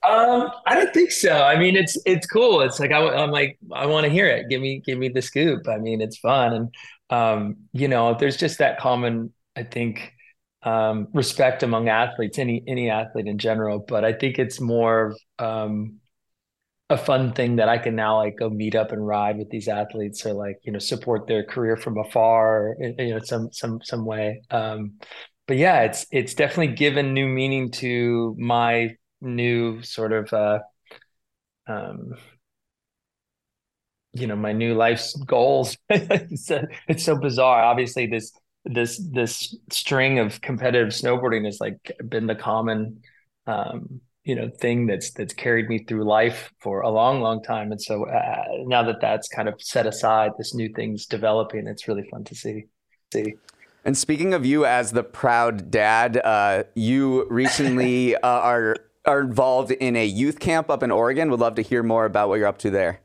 um, 0.07 0.51
I 0.65 0.75
don't 0.75 0.93
think 0.93 1.11
so. 1.11 1.43
I 1.43 1.57
mean, 1.57 1.75
it's 1.75 1.97
it's 2.05 2.27
cool. 2.27 2.61
It's 2.61 2.79
like 2.79 2.91
I, 2.91 3.23
am 3.23 3.31
like 3.31 3.57
I 3.73 3.85
want 3.85 4.05
to 4.05 4.11
hear 4.11 4.27
it. 4.27 4.49
Give 4.49 4.61
me 4.61 4.81
give 4.85 4.97
me 4.97 5.09
the 5.09 5.21
scoop. 5.21 5.67
I 5.67 5.77
mean, 5.77 6.01
it's 6.01 6.17
fun, 6.17 6.53
and 6.53 6.75
um, 7.09 7.57
you 7.73 7.87
know, 7.87 8.15
there's 8.19 8.37
just 8.37 8.59
that 8.59 8.79
common, 8.79 9.33
I 9.55 9.63
think, 9.63 10.13
um, 10.63 11.07
respect 11.13 11.63
among 11.63 11.89
athletes, 11.89 12.39
any 12.39 12.63
any 12.67 12.89
athlete 12.89 13.27
in 13.27 13.37
general. 13.37 13.79
But 13.79 14.05
I 14.05 14.13
think 14.13 14.39
it's 14.39 14.59
more 14.59 15.15
um, 15.39 15.99
a 16.89 16.97
fun 16.97 17.33
thing 17.33 17.55
that 17.55 17.69
I 17.69 17.77
can 17.77 17.95
now 17.95 18.17
like 18.17 18.37
go 18.37 18.49
meet 18.49 18.75
up 18.75 18.91
and 18.91 19.05
ride 19.05 19.37
with 19.37 19.49
these 19.49 19.67
athletes 19.67 20.25
or 20.25 20.33
like 20.33 20.57
you 20.63 20.71
know 20.71 20.79
support 20.79 21.27
their 21.27 21.43
career 21.43 21.77
from 21.77 21.97
afar 21.97 22.75
you 22.79 23.09
know 23.09 23.19
some 23.23 23.51
some 23.51 23.79
some 23.83 24.05
way 24.05 24.43
um 24.51 24.93
but 25.47 25.57
yeah 25.57 25.81
it's 25.81 26.05
it's 26.11 26.35
definitely 26.35 26.75
given 26.75 27.13
new 27.13 27.27
meaning 27.27 27.71
to 27.71 28.35
my 28.37 28.95
new 29.25 29.81
sort 29.81 30.13
of 30.13 30.31
uh 30.31 30.59
um 31.67 32.13
you 34.15 34.27
know 34.27 34.35
my 34.35 34.53
new 34.53 34.73
life's 34.73 35.13
goals. 35.25 35.77
It's, 35.89 36.49
it's 36.87 37.03
so 37.03 37.17
bizarre. 37.17 37.63
Obviously 37.63 38.07
this 38.07 38.31
this 38.63 38.97
this 39.11 39.55
string 39.69 40.19
of 40.19 40.41
competitive 40.41 40.89
snowboarding 40.89 41.45
has 41.45 41.59
like 41.59 41.91
been 42.09 42.25
the 42.25 42.35
common 42.35 43.01
um 43.45 44.01
you 44.23 44.35
know 44.35 44.49
thing 44.49 44.87
that's 44.87 45.11
that's 45.11 45.33
carried 45.33 45.69
me 45.69 45.79
through 45.79 46.03
life 46.03 46.51
for 46.59 46.81
a 46.81 46.89
long 46.89 47.21
long 47.21 47.43
time. 47.43 47.71
And 47.71 47.81
so 47.81 48.07
uh, 48.07 48.43
now 48.65 48.83
that 48.83 49.01
that's 49.01 49.27
kind 49.27 49.47
of 49.47 49.61
set 49.61 49.85
aside 49.85 50.31
this 50.37 50.55
new 50.55 50.69
thing's 50.69 51.05
developing 51.05 51.67
it's 51.67 51.87
really 51.87 52.07
fun 52.09 52.23
to 52.23 52.35
see 52.35 52.65
see. 53.13 53.35
And 53.83 53.95
speaking 53.95 54.33
of 54.33 54.45
you 54.45 54.65
as 54.65 54.93
the 54.93 55.03
proud 55.03 55.69
dad 55.69 56.17
uh, 56.17 56.63
you 56.73 57.27
recently 57.29 58.15
uh, 58.23 58.27
are 58.27 58.77
are 59.05 59.21
involved 59.21 59.71
in 59.71 59.95
a 59.95 60.05
youth 60.05 60.39
camp 60.39 60.69
up 60.69 60.83
in 60.83 60.91
Oregon 60.91 61.29
would 61.29 61.39
love 61.39 61.55
to 61.55 61.61
hear 61.61 61.83
more 61.83 62.05
about 62.05 62.29
what 62.29 62.39
you're 62.39 62.47
up 62.47 62.57
to 62.59 62.69
there 62.69 63.01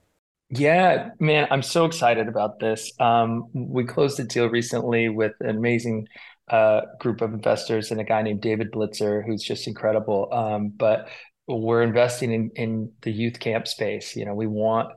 yeah, 0.51 1.11
man, 1.21 1.47
I'm 1.53 1.63
so 1.63 1.85
excited 1.85 2.27
about 2.27 2.59
this. 2.59 2.93
Um, 2.99 3.47
we 3.55 3.85
closed 3.85 4.19
a 4.19 4.25
deal 4.25 4.49
recently 4.49 5.09
with 5.09 5.33
an 5.39 5.57
amazing 5.57 6.09
uh, 6.49 6.83
group 6.99 7.21
of 7.21 7.33
investors 7.33 7.93
and 7.93 8.01
a 8.01 8.05
guy 8.05 8.23
named 8.23 8.41
David 8.41 8.73
Blitzer, 8.73 9.25
who's 9.25 9.45
just 9.45 9.69
incredible. 9.69 10.29
Um, 10.33 10.73
but 10.77 11.09
we're 11.47 11.83
investing 11.83 12.33
in 12.33 12.51
in 12.57 12.93
the 13.03 13.13
youth 13.13 13.39
camp 13.39 13.69
space. 13.69 14.17
You 14.17 14.25
know, 14.25 14.35
we 14.35 14.49
want 14.49 14.93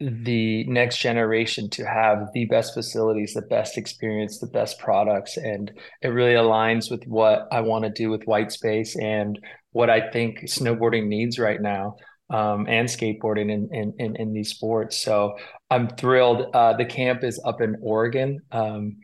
the 0.00 0.64
next 0.64 0.96
generation 0.96 1.68
to 1.68 1.84
have 1.84 2.28
the 2.32 2.46
best 2.46 2.72
facilities, 2.72 3.34
the 3.34 3.42
best 3.42 3.76
experience, 3.76 4.38
the 4.38 4.46
best 4.46 4.78
products, 4.78 5.36
and 5.36 5.70
it 6.00 6.08
really 6.08 6.32
aligns 6.32 6.90
with 6.90 7.04
what 7.06 7.48
I 7.52 7.60
want 7.60 7.84
to 7.84 7.90
do 7.90 8.08
with 8.08 8.24
Whitespace 8.24 8.98
and 8.98 9.38
what 9.72 9.90
I 9.90 10.10
think 10.10 10.40
snowboarding 10.42 11.06
needs 11.06 11.38
right 11.38 11.60
now 11.60 11.96
um, 12.30 12.66
and 12.68 12.88
skateboarding 12.88 13.50
in, 13.50 13.68
in, 13.72 13.94
in, 13.98 14.16
in, 14.16 14.32
these 14.32 14.50
sports. 14.50 15.02
So 15.02 15.36
I'm 15.70 15.88
thrilled. 15.88 16.46
Uh, 16.54 16.74
the 16.74 16.84
camp 16.84 17.24
is 17.24 17.40
up 17.44 17.60
in 17.60 17.76
Oregon. 17.82 18.40
Um, 18.52 18.98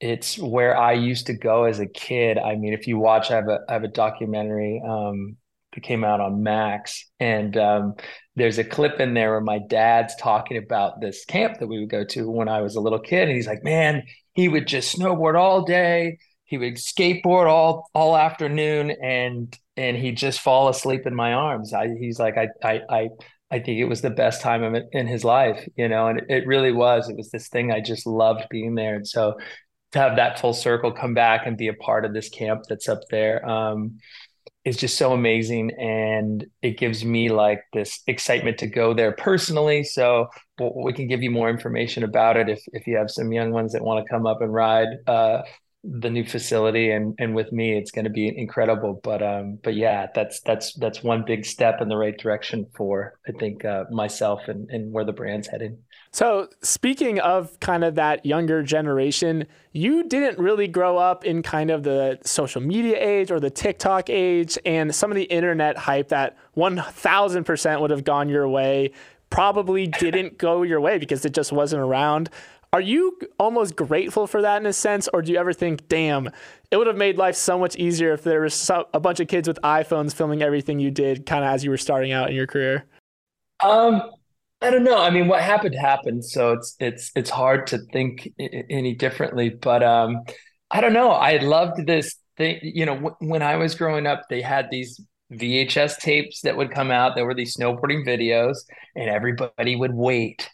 it's 0.00 0.38
where 0.38 0.76
I 0.76 0.92
used 0.92 1.26
to 1.26 1.34
go 1.34 1.64
as 1.64 1.80
a 1.80 1.86
kid. 1.86 2.38
I 2.38 2.56
mean, 2.56 2.72
if 2.72 2.86
you 2.86 2.98
watch, 2.98 3.30
I 3.30 3.36
have 3.36 3.48
a, 3.48 3.60
I 3.68 3.72
have 3.72 3.84
a 3.84 3.88
documentary 3.88 4.82
um, 4.86 5.36
that 5.72 5.82
came 5.82 6.04
out 6.04 6.20
on 6.20 6.42
Max, 6.42 7.04
and 7.18 7.56
um, 7.56 7.94
there's 8.36 8.58
a 8.58 8.64
clip 8.64 9.00
in 9.00 9.14
there 9.14 9.32
where 9.32 9.40
my 9.40 9.58
dad's 9.58 10.14
talking 10.16 10.56
about 10.56 11.00
this 11.00 11.24
camp 11.24 11.58
that 11.58 11.66
we 11.66 11.80
would 11.80 11.90
go 11.90 12.04
to 12.04 12.30
when 12.30 12.48
I 12.48 12.60
was 12.60 12.76
a 12.76 12.80
little 12.80 13.00
kid, 13.00 13.28
and 13.28 13.36
he's 13.36 13.48
like, 13.48 13.64
"Man, 13.64 14.04
he 14.34 14.48
would 14.48 14.68
just 14.68 14.96
snowboard 14.96 15.36
all 15.36 15.64
day. 15.64 16.18
He 16.48 16.56
would 16.56 16.76
skateboard 16.76 17.46
all 17.46 17.90
all 17.94 18.16
afternoon, 18.16 18.90
and 19.02 19.54
and 19.76 19.96
he'd 19.98 20.16
just 20.16 20.40
fall 20.40 20.68
asleep 20.70 21.06
in 21.06 21.14
my 21.14 21.34
arms. 21.34 21.74
I, 21.74 21.94
he's 22.00 22.18
like, 22.18 22.36
I, 22.38 22.48
I, 22.64 22.80
I, 22.88 23.08
I 23.50 23.58
think 23.60 23.78
it 23.78 23.84
was 23.84 24.00
the 24.00 24.10
best 24.10 24.40
time 24.40 24.62
of 24.62 24.82
in 24.92 25.06
his 25.06 25.24
life, 25.24 25.68
you 25.76 25.88
know, 25.88 26.08
and 26.08 26.20
it, 26.20 26.24
it 26.30 26.46
really 26.46 26.72
was. 26.72 27.10
It 27.10 27.16
was 27.16 27.30
this 27.30 27.48
thing 27.48 27.70
I 27.70 27.80
just 27.80 28.06
loved 28.06 28.46
being 28.48 28.74
there, 28.74 28.96
and 28.96 29.06
so 29.06 29.36
to 29.92 29.98
have 29.98 30.16
that 30.16 30.40
full 30.40 30.54
circle 30.54 30.90
come 30.90 31.12
back 31.12 31.46
and 31.46 31.58
be 31.58 31.68
a 31.68 31.74
part 31.74 32.06
of 32.06 32.14
this 32.14 32.30
camp 32.30 32.62
that's 32.68 32.88
up 32.88 33.00
there 33.10 33.46
um, 33.48 33.98
is 34.64 34.78
just 34.78 34.96
so 34.96 35.12
amazing, 35.12 35.70
and 35.78 36.46
it 36.62 36.78
gives 36.78 37.04
me 37.04 37.28
like 37.28 37.60
this 37.74 38.00
excitement 38.06 38.56
to 38.58 38.66
go 38.66 38.94
there 38.94 39.12
personally. 39.12 39.84
So 39.84 40.28
we 40.58 40.94
can 40.94 41.08
give 41.08 41.22
you 41.22 41.30
more 41.30 41.50
information 41.50 42.04
about 42.04 42.38
it 42.38 42.48
if 42.48 42.62
if 42.72 42.86
you 42.86 42.96
have 42.96 43.10
some 43.10 43.32
young 43.32 43.50
ones 43.50 43.72
that 43.72 43.84
want 43.84 44.02
to 44.02 44.10
come 44.10 44.26
up 44.26 44.40
and 44.40 44.52
ride. 44.52 44.88
Uh, 45.06 45.42
the 45.84 46.10
new 46.10 46.24
facility 46.24 46.90
and 46.90 47.14
and 47.18 47.34
with 47.34 47.52
me 47.52 47.76
it's 47.76 47.90
going 47.90 48.04
to 48.04 48.10
be 48.10 48.26
incredible. 48.36 49.00
But 49.02 49.22
um 49.22 49.58
but 49.62 49.74
yeah 49.74 50.08
that's 50.14 50.40
that's 50.40 50.74
that's 50.74 51.02
one 51.02 51.24
big 51.24 51.44
step 51.44 51.80
in 51.80 51.88
the 51.88 51.96
right 51.96 52.16
direction 52.18 52.66
for 52.76 53.18
i 53.28 53.32
think 53.32 53.64
uh, 53.64 53.84
myself 53.90 54.40
and 54.48 54.68
and 54.70 54.92
where 54.92 55.04
the 55.04 55.12
brand's 55.12 55.48
heading 55.48 55.78
so 56.10 56.48
speaking 56.62 57.20
of 57.20 57.58
kind 57.60 57.84
of 57.84 57.94
that 57.94 58.24
younger 58.24 58.62
generation 58.62 59.46
you 59.72 60.04
didn't 60.04 60.38
really 60.38 60.66
grow 60.66 60.96
up 60.96 61.24
in 61.24 61.42
kind 61.42 61.70
of 61.70 61.82
the 61.82 62.18
social 62.24 62.60
media 62.60 62.96
age 62.98 63.30
or 63.30 63.40
the 63.40 63.50
tiktok 63.50 64.10
age 64.10 64.58
and 64.64 64.94
some 64.94 65.10
of 65.10 65.16
the 65.16 65.24
internet 65.24 65.76
hype 65.76 66.08
that 66.08 66.36
1000% 66.56 67.80
would 67.80 67.90
have 67.90 68.04
gone 68.04 68.28
your 68.28 68.48
way 68.48 68.90
probably 69.30 69.86
didn't 70.00 70.38
go 70.38 70.62
your 70.62 70.80
way 70.80 70.98
because 70.98 71.24
it 71.24 71.34
just 71.34 71.52
wasn't 71.52 71.80
around 71.80 72.30
are 72.72 72.80
you 72.80 73.18
almost 73.38 73.76
grateful 73.76 74.26
for 74.26 74.42
that 74.42 74.60
in 74.60 74.66
a 74.66 74.72
sense, 74.72 75.08
or 75.12 75.22
do 75.22 75.32
you 75.32 75.38
ever 75.38 75.52
think, 75.52 75.88
damn, 75.88 76.30
it 76.70 76.76
would 76.76 76.86
have 76.86 76.96
made 76.96 77.16
life 77.16 77.34
so 77.34 77.58
much 77.58 77.76
easier 77.76 78.12
if 78.12 78.22
there 78.22 78.42
was 78.42 78.54
so, 78.54 78.86
a 78.92 79.00
bunch 79.00 79.20
of 79.20 79.28
kids 79.28 79.48
with 79.48 79.58
iPhones 79.64 80.14
filming 80.14 80.42
everything 80.42 80.78
you 80.78 80.90
did 80.90 81.24
kind 81.24 81.44
of 81.44 81.50
as 81.50 81.64
you 81.64 81.70
were 81.70 81.78
starting 81.78 82.12
out 82.12 82.28
in 82.28 82.36
your 82.36 82.46
career? 82.46 82.84
Um, 83.64 84.02
I 84.60 84.70
don't 84.70 84.84
know. 84.84 84.98
I 84.98 85.10
mean, 85.10 85.28
what 85.28 85.40
happened 85.40 85.74
happened, 85.74 86.24
so 86.24 86.52
it's 86.52 86.76
it's 86.78 87.10
it's 87.14 87.30
hard 87.30 87.68
to 87.68 87.78
think 87.92 88.28
any 88.38 88.94
differently. 88.94 89.50
But 89.50 89.82
um, 89.82 90.24
I 90.70 90.80
don't 90.80 90.92
know. 90.92 91.10
I 91.10 91.38
loved 91.38 91.86
this 91.86 92.16
thing. 92.36 92.58
You 92.62 92.86
know, 92.86 92.94
w- 92.94 93.16
when 93.20 93.42
I 93.42 93.56
was 93.56 93.74
growing 93.76 94.06
up, 94.06 94.22
they 94.28 94.42
had 94.42 94.68
these 94.70 95.00
VHS 95.32 95.98
tapes 95.98 96.40
that 96.42 96.56
would 96.56 96.72
come 96.72 96.90
out. 96.90 97.14
There 97.14 97.24
were 97.24 97.34
these 97.34 97.56
snowboarding 97.56 98.06
videos, 98.06 98.58
and 98.94 99.08
everybody 99.08 99.76
would 99.76 99.94
wait, 99.94 100.50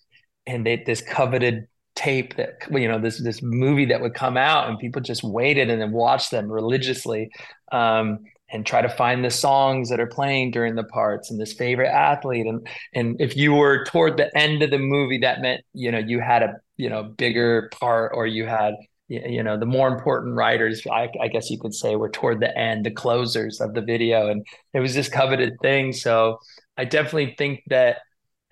and 0.46 0.66
they 0.66 0.76
this 0.76 1.00
coveted 1.00 1.66
tape 1.94 2.36
that 2.36 2.58
you 2.70 2.88
know 2.88 2.98
this 2.98 3.22
this 3.22 3.40
movie 3.42 3.86
that 3.86 4.00
would 4.00 4.14
come 4.14 4.36
out 4.36 4.68
and 4.68 4.78
people 4.78 5.00
just 5.00 5.22
waited 5.22 5.70
and 5.70 5.80
then 5.80 5.92
watched 5.92 6.30
them 6.30 6.50
religiously 6.50 7.30
um, 7.72 8.18
and 8.50 8.66
try 8.66 8.82
to 8.82 8.88
find 8.88 9.24
the 9.24 9.30
songs 9.30 9.90
that 9.90 10.00
are 10.00 10.06
playing 10.06 10.50
during 10.50 10.74
the 10.74 10.84
parts 10.84 11.30
and 11.30 11.40
this 11.40 11.52
favorite 11.52 11.88
athlete. 11.88 12.46
And 12.46 12.66
and 12.94 13.20
if 13.20 13.36
you 13.36 13.54
were 13.54 13.84
toward 13.84 14.16
the 14.16 14.36
end 14.36 14.62
of 14.62 14.70
the 14.70 14.78
movie 14.78 15.18
that 15.18 15.40
meant 15.40 15.62
you 15.72 15.90
know 15.90 15.98
you 15.98 16.20
had 16.20 16.42
a 16.42 16.54
you 16.76 16.88
know 16.88 17.02
bigger 17.02 17.68
part 17.72 18.12
or 18.14 18.26
you 18.26 18.46
had 18.46 18.74
you 19.08 19.42
know 19.42 19.58
the 19.58 19.66
more 19.66 19.88
important 19.88 20.34
writers 20.34 20.82
I, 20.90 21.10
I 21.20 21.28
guess 21.28 21.50
you 21.50 21.58
could 21.58 21.74
say 21.74 21.94
were 21.94 22.08
toward 22.08 22.40
the 22.40 22.56
end 22.56 22.86
the 22.86 22.90
closers 22.90 23.60
of 23.60 23.74
the 23.74 23.82
video. 23.82 24.28
And 24.28 24.46
it 24.72 24.80
was 24.80 24.94
this 24.94 25.08
coveted 25.08 25.54
thing. 25.62 25.92
So 25.92 26.38
i 26.76 26.84
definitely 26.84 27.34
think 27.38 27.62
that 27.68 27.98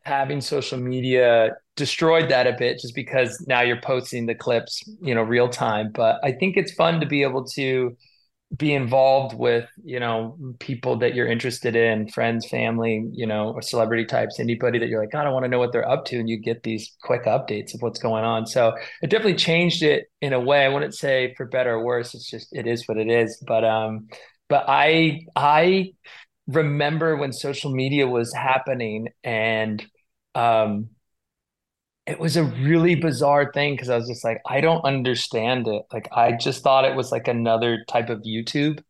having 0.04 0.40
social 0.40 0.78
media 0.78 1.56
destroyed 1.76 2.31
that 2.31 2.47
a 2.47 2.52
bit 2.52 2.79
just 2.79 2.95
because 2.95 3.43
now 3.49 3.62
you're 3.62 3.81
posting 3.81 4.26
the 4.26 4.35
clips, 4.35 4.83
you 5.00 5.14
know, 5.14 5.23
real 5.23 5.49
time. 5.49 5.91
But 5.93 6.21
I 6.23 6.33
think 6.33 6.57
it's 6.57 6.73
fun 6.73 7.00
to 7.00 7.07
be 7.07 7.23
able 7.23 7.45
to 7.55 7.97
be 8.55 8.75
involved 8.75 9.35
with, 9.38 9.67
you 9.83 9.99
know, 9.99 10.37
people 10.59 10.99
that 10.99 11.14
you're 11.14 11.26
interested 11.26 11.75
in, 11.75 12.09
friends, 12.09 12.47
family, 12.47 13.09
you 13.12 13.26
know, 13.26 13.50
or 13.52 13.62
celebrity 13.62 14.05
types, 14.05 14.38
anybody 14.38 14.79
that 14.79 14.88
you're 14.88 15.00
like, 15.00 15.11
God, 15.11 15.26
I 15.26 15.31
want 15.31 15.45
to 15.47 15.49
know 15.49 15.59
what 15.59 15.73
they're 15.73 15.88
up 15.88 16.05
to. 16.07 16.19
And 16.19 16.29
you 16.29 16.38
get 16.38 16.62
these 16.62 16.95
quick 17.02 17.25
updates 17.25 17.75
of 17.75 17.81
what's 17.81 17.99
going 17.99 18.25
on. 18.25 18.47
So 18.47 18.75
it 19.00 19.09
definitely 19.09 19.37
changed 19.37 19.83
it 19.83 20.05
in 20.21 20.35
a 20.35 20.41
way. 20.41 20.67
I 20.67 20.69
wouldn't 20.69 20.95
say 20.95 21.33
for 21.37 21.47
better 21.47 21.75
or 21.75 21.85
worse. 21.85 22.14
It's 22.14 22.29
just 22.29 22.49
it 22.52 22.67
is 22.67 22.87
what 22.87 22.99
it 22.99 23.11
is. 23.11 23.43
But 23.47 23.64
um, 23.64 24.09
but 24.50 24.67
I 24.69 25.21
I 25.35 25.93
remember 26.47 27.17
when 27.17 27.33
social 27.33 27.73
media 27.73 28.07
was 28.07 28.35
happening 28.35 29.09
and 29.25 29.83
um 30.35 30.88
it 32.06 32.18
was 32.18 32.37
a 32.37 32.44
really 32.44 32.94
bizarre 32.94 33.52
thing 33.52 33.75
because 33.75 33.88
I 33.88 33.97
was 33.97 34.09
just 34.09 34.25
like, 34.25 34.40
I 34.47 34.61
don't 34.61 34.85
understand 34.85 35.68
it. 35.68 35.82
Like, 35.92 36.09
I 36.12 36.32
just 36.32 36.62
thought 36.62 36.85
it 36.85 36.97
was 36.97 37.12
like 37.12 37.28
another 37.28 37.85
type 37.88 38.09
of 38.11 38.23
YouTube 38.23 38.82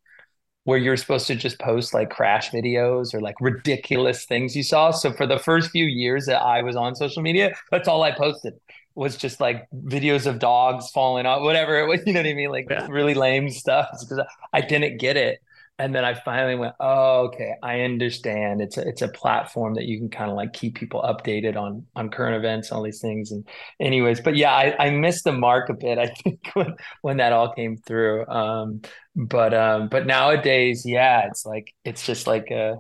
where 0.65 0.79
you're 0.79 0.97
supposed 0.97 1.27
to 1.27 1.35
just 1.35 1.59
post 1.59 1.93
like 1.93 2.09
crash 2.11 2.51
videos 2.51 3.13
or 3.13 3.21
like 3.21 3.35
ridiculous 3.41 4.25
things 4.25 4.57
you 4.57 4.63
saw. 4.63 4.93
So 4.93 5.13
for 5.13 5.27
the 5.27 5.39
first 5.39 5.71
few 5.71 5.85
years 5.85 6.27
that 6.27 6.41
I 6.41 6.63
was 6.63 6.77
on 6.77 6.95
social 6.95 7.23
media, 7.23 7.55
that's 7.71 7.89
all 7.89 8.03
I 8.03 8.13
posted 8.13 8.55
was 8.95 9.17
just 9.17 9.41
like 9.41 9.67
videos 9.73 10.27
of 10.27 10.39
dogs 10.39 10.91
falling 10.91 11.27
off, 11.27 11.43
whatever 11.43 11.79
it 11.81 11.89
was. 11.89 12.01
You 12.07 12.13
know 12.13 12.21
what 12.21 12.29
I 12.29 12.35
mean? 12.35 12.51
Like 12.51 12.67
yeah. 12.71 12.87
really 12.89 13.15
lame 13.15 13.51
stuff 13.51 13.89
because 14.01 14.25
I 14.53 14.61
didn't 14.61 14.99
get 14.99 15.17
it 15.17 15.41
and 15.83 15.93
then 15.93 16.05
I 16.05 16.15
finally 16.15 16.55
went, 16.55 16.75
oh, 16.79 17.27
okay, 17.27 17.55
I 17.61 17.81
understand. 17.81 18.63
It's 18.63 18.79
a, 18.79 18.87
it's 18.87 19.03
a 19.03 19.09
platform 19.09 19.75
that 19.75 19.85
you 19.87 19.99
can 19.99 20.11
kind 20.11 20.31
of 20.31 20.37
like 20.37 20.53
keep 20.53 20.77
people 20.77 21.03
updated 21.03 21.57
on 21.57 21.85
on 21.97 22.09
current 22.09 22.37
events, 22.37 22.71
and 22.71 22.77
all 22.77 22.85
these 22.85 23.01
things. 23.01 23.33
And 23.33 23.49
anyways, 23.81 24.21
but 24.21 24.37
yeah, 24.37 24.53
I, 24.55 24.77
I 24.79 24.91
missed 24.91 25.25
the 25.25 25.33
mark 25.33 25.71
a 25.71 25.75
bit. 25.75 25.99
I 25.99 26.07
think 26.07 26.39
when 26.55 26.77
when 27.01 27.17
that 27.17 27.33
all 27.33 27.53
came 27.53 27.77
through. 27.79 28.25
Um, 28.29 28.83
but 29.17 29.53
um, 29.55 29.89
but 29.89 30.07
nowadays, 30.07 30.85
yeah, 30.87 31.27
it's 31.27 31.45
like 31.45 31.75
it's 31.85 32.07
just 32.07 32.29
like 32.29 32.53
a. 32.53 32.77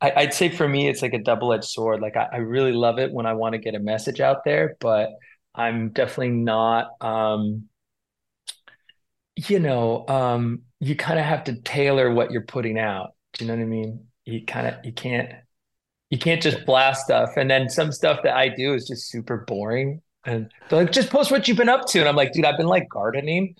I, 0.00 0.12
I'd 0.16 0.34
say 0.34 0.48
for 0.48 0.68
me, 0.68 0.88
it's 0.88 1.02
like 1.02 1.14
a 1.14 1.18
double 1.22 1.52
edged 1.52 1.64
sword. 1.64 2.00
Like 2.00 2.16
I, 2.16 2.28
I 2.34 2.36
really 2.36 2.72
love 2.72 3.00
it 3.00 3.12
when 3.12 3.26
I 3.26 3.32
want 3.32 3.54
to 3.54 3.58
get 3.58 3.74
a 3.74 3.80
message 3.80 4.20
out 4.20 4.44
there, 4.44 4.76
but 4.78 5.10
I'm 5.56 5.88
definitely 5.90 6.30
not. 6.30 6.90
Um, 7.00 7.68
you 9.36 9.58
know, 9.58 10.06
um, 10.08 10.62
you 10.80 10.96
kind 10.96 11.18
of 11.18 11.24
have 11.24 11.44
to 11.44 11.54
tailor 11.62 12.12
what 12.12 12.30
you're 12.30 12.42
putting 12.42 12.78
out. 12.78 13.14
Do 13.34 13.44
you 13.44 13.50
know 13.50 13.56
what 13.56 13.62
I 13.62 13.66
mean? 13.66 14.06
You 14.24 14.44
kind 14.44 14.66
of 14.66 14.84
you 14.84 14.92
can't 14.92 15.32
you 16.10 16.18
can't 16.18 16.42
just 16.42 16.64
blast 16.64 17.04
stuff. 17.04 17.30
And 17.36 17.50
then 17.50 17.68
some 17.68 17.90
stuff 17.90 18.20
that 18.22 18.36
I 18.36 18.48
do 18.48 18.74
is 18.74 18.86
just 18.86 19.10
super 19.10 19.38
boring. 19.48 20.00
And 20.24 20.50
they're 20.68 20.84
like, 20.84 20.92
just 20.92 21.10
post 21.10 21.30
what 21.30 21.48
you've 21.48 21.56
been 21.56 21.68
up 21.68 21.86
to. 21.88 21.98
And 21.98 22.08
I'm 22.08 22.16
like, 22.16 22.32
dude, 22.32 22.44
I've 22.44 22.56
been 22.56 22.68
like 22.68 22.88
gardening. 22.88 23.56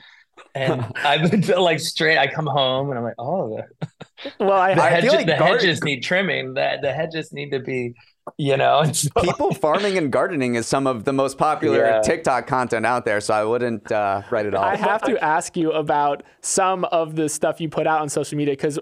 And 0.54 0.86
I've 1.04 1.30
been 1.30 1.40
like 1.58 1.80
straight. 1.80 2.18
I 2.18 2.26
come 2.26 2.46
home 2.46 2.90
and 2.90 2.98
I'm 2.98 3.04
like, 3.04 3.16
oh, 3.18 3.56
the, 3.56 4.32
well, 4.38 4.52
I, 4.52 4.74
the, 4.74 4.82
I 4.82 4.90
hedge, 4.90 5.04
like 5.06 5.26
the 5.26 5.36
hedges 5.36 5.82
need 5.82 6.02
trimming. 6.02 6.54
The, 6.54 6.78
the 6.80 6.92
hedges 6.92 7.32
need 7.32 7.50
to 7.50 7.60
be 7.60 7.94
you 8.38 8.56
know 8.56 8.84
so, 8.92 9.08
people 9.20 9.52
farming 9.66 9.98
and 9.98 10.10
gardening 10.10 10.54
is 10.54 10.66
some 10.66 10.86
of 10.86 11.04
the 11.04 11.12
most 11.12 11.38
popular 11.38 11.84
yeah. 11.84 12.00
tiktok 12.00 12.46
content 12.46 12.86
out 12.86 13.04
there 13.04 13.20
so 13.20 13.34
i 13.34 13.44
wouldn't 13.44 13.90
uh, 13.92 14.22
write 14.30 14.46
it 14.46 14.54
off 14.54 14.64
i 14.64 14.76
have 14.76 15.02
to 15.02 15.22
ask 15.22 15.56
you 15.56 15.72
about 15.72 16.22
some 16.40 16.84
of 16.86 17.16
the 17.16 17.28
stuff 17.28 17.60
you 17.60 17.68
put 17.68 17.86
out 17.86 18.00
on 18.00 18.08
social 18.08 18.36
media 18.36 18.52
because 18.52 18.78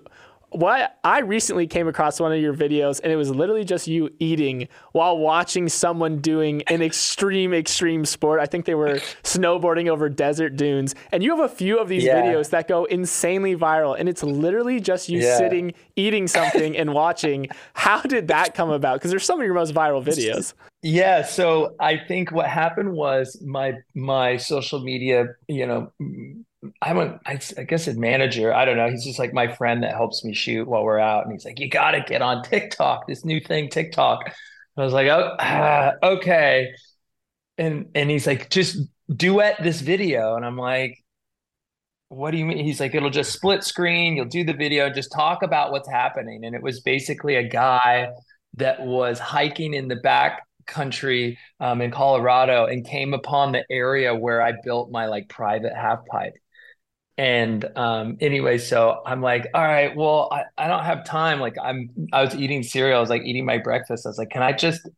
what 0.53 0.99
I 1.03 1.21
recently 1.21 1.67
came 1.67 1.89
across 1.89 2.21
one 2.21 2.33
of 2.33 2.41
your 2.41 2.55
videos 2.55 3.01
and 3.03 3.13
it 3.13 3.17
was 3.17 3.31
literally 3.31 3.65
just 3.65 3.87
you 3.87 4.11
eating 4.19 4.69
while 4.93 5.19
watching 5.19 5.69
someone 5.69 6.19
doing 6.19 6.63
an 6.69 6.83
extreme 6.83 7.55
extreme 7.55 8.05
sport. 8.05 8.41
I 8.41 8.47
think 8.47 8.65
they 8.65 8.75
were 8.75 8.97
snowboarding 9.23 9.89
over 9.89 10.09
desert 10.09 10.57
dunes. 10.57 10.95
And 11.11 11.23
you 11.23 11.35
have 11.35 11.45
a 11.45 11.55
few 11.55 11.79
of 11.79 11.89
these 11.89 12.05
yeah. 12.05 12.23
videos 12.23 12.51
that 12.51 12.69
go 12.69 12.85
insanely 12.85 13.57
viral 13.57 13.99
and 13.99 14.09
it's 14.09 14.23
literally 14.23 14.81
just 14.81 15.09
you 15.09 15.21
yeah. 15.21 15.39
sitting 15.39 15.73
eating 15.97 16.29
something 16.29 16.77
and 16.77 16.93
watching. 16.93 17.49
How 17.75 18.03
did 18.03 18.29
that 18.29 18.55
come 18.55 18.71
about? 18.71 18.95
Because 18.95 19.11
there's 19.11 19.25
some 19.25 19.41
of 19.41 19.45
your 19.45 19.55
most 19.55 19.75
viral 19.75 20.05
videos. 20.05 20.55
Yeah, 20.83 21.23
so 21.23 21.77
I 21.79 21.97
think 21.97 22.33
what 22.33 22.49
happened 22.49 22.93
was 22.93 23.41
my 23.47 23.75
my 23.95 24.37
social 24.37 24.81
media, 24.81 25.27
you 25.47 25.67
know, 25.67 25.93
I 26.81 26.93
went, 26.93 27.19
I, 27.27 27.35
guess 27.65 27.87
his 27.87 27.97
manager, 27.97 28.55
I 28.55 28.65
don't 28.65 28.77
know. 28.77 28.89
He's 28.89 29.05
just 29.05 29.19
like 29.19 29.33
my 29.33 29.53
friend 29.53 29.83
that 29.83 29.93
helps 29.93 30.25
me 30.25 30.33
shoot 30.33 30.69
while 30.69 30.85
we're 30.85 30.99
out. 30.99 31.25
And 31.25 31.33
he's 31.33 31.45
like, 31.45 31.59
you 31.59 31.69
got 31.69 31.93
to 31.93 32.01
get 32.01 32.23
on 32.23 32.43
TikTok, 32.45 33.07
this 33.09 33.25
new 33.25 33.41
thing, 33.41 33.69
TikTok. 33.69 34.33
I 34.77 34.85
was 34.85 34.93
like, 34.93 35.09
oh, 35.09 35.37
ah, 35.39 35.93
okay. 36.03 36.73
And, 37.59 37.91
and 37.95 38.09
he's 38.11 38.27
like, 38.27 38.49
just 38.49 38.79
duet 39.15 39.63
this 39.63 39.81
video. 39.81 40.37
And 40.37 40.47
I'm 40.47 40.57
like, 40.57 40.99
what 42.09 42.31
do 42.31 42.37
you 42.37 42.45
mean? 42.45 42.59
He's 42.59 42.79
like, 42.79 42.95
it'll 42.95 43.11
just 43.11 43.33
split 43.33 43.65
screen. 43.65 44.17
You'll 44.17 44.27
do 44.27 44.45
the 44.45 44.53
video, 44.53 44.89
just 44.91 45.13
talk 45.13 45.43
about 45.43 45.73
what's 45.73 45.89
happening. 45.89 46.45
And 46.45 46.55
it 46.55 46.63
was 46.63 46.81
basically 46.81 47.37
a 47.37 47.49
guy 47.49 48.09
that 48.55 48.83
was 48.83 49.19
hiking 49.19 49.75
in 49.75 49.89
the 49.89 49.97
back 49.97 50.43
country 50.67 51.39
um, 51.59 51.81
in 51.81 51.91
Colorado 51.91 52.67
and 52.67 52.87
came 52.87 53.15
upon 53.15 53.53
the 53.53 53.65
area 53.71 54.15
where 54.15 54.43
I 54.43 54.53
built 54.63 54.91
my 54.91 55.07
like 55.07 55.29
private 55.29 55.75
half 55.75 56.05
pipe. 56.07 56.35
And 57.19 57.65
um, 57.77 58.17
anyway, 58.21 58.59
so 58.59 59.03
I'm 59.05 59.21
like, 59.21 59.47
all 59.55 59.63
right, 59.63 59.95
well, 59.95 60.29
I, 60.33 60.45
I 60.57 60.69
don't 60.69 60.85
have 60.85 61.05
time. 61.05 61.41
Like 61.41 61.57
I'm 61.63 61.91
I 62.13 62.23
was 62.23 62.35
eating 62.35 62.63
cereal, 62.63 62.97
I 62.99 63.01
was 63.01 63.11
like 63.11 63.23
eating 63.23 63.45
my 63.45 63.59
breakfast. 63.59 64.07
I 64.07 64.09
was 64.09 64.19
like, 64.19 64.31
can 64.31 64.43
I 64.43 64.53
just 64.53 64.89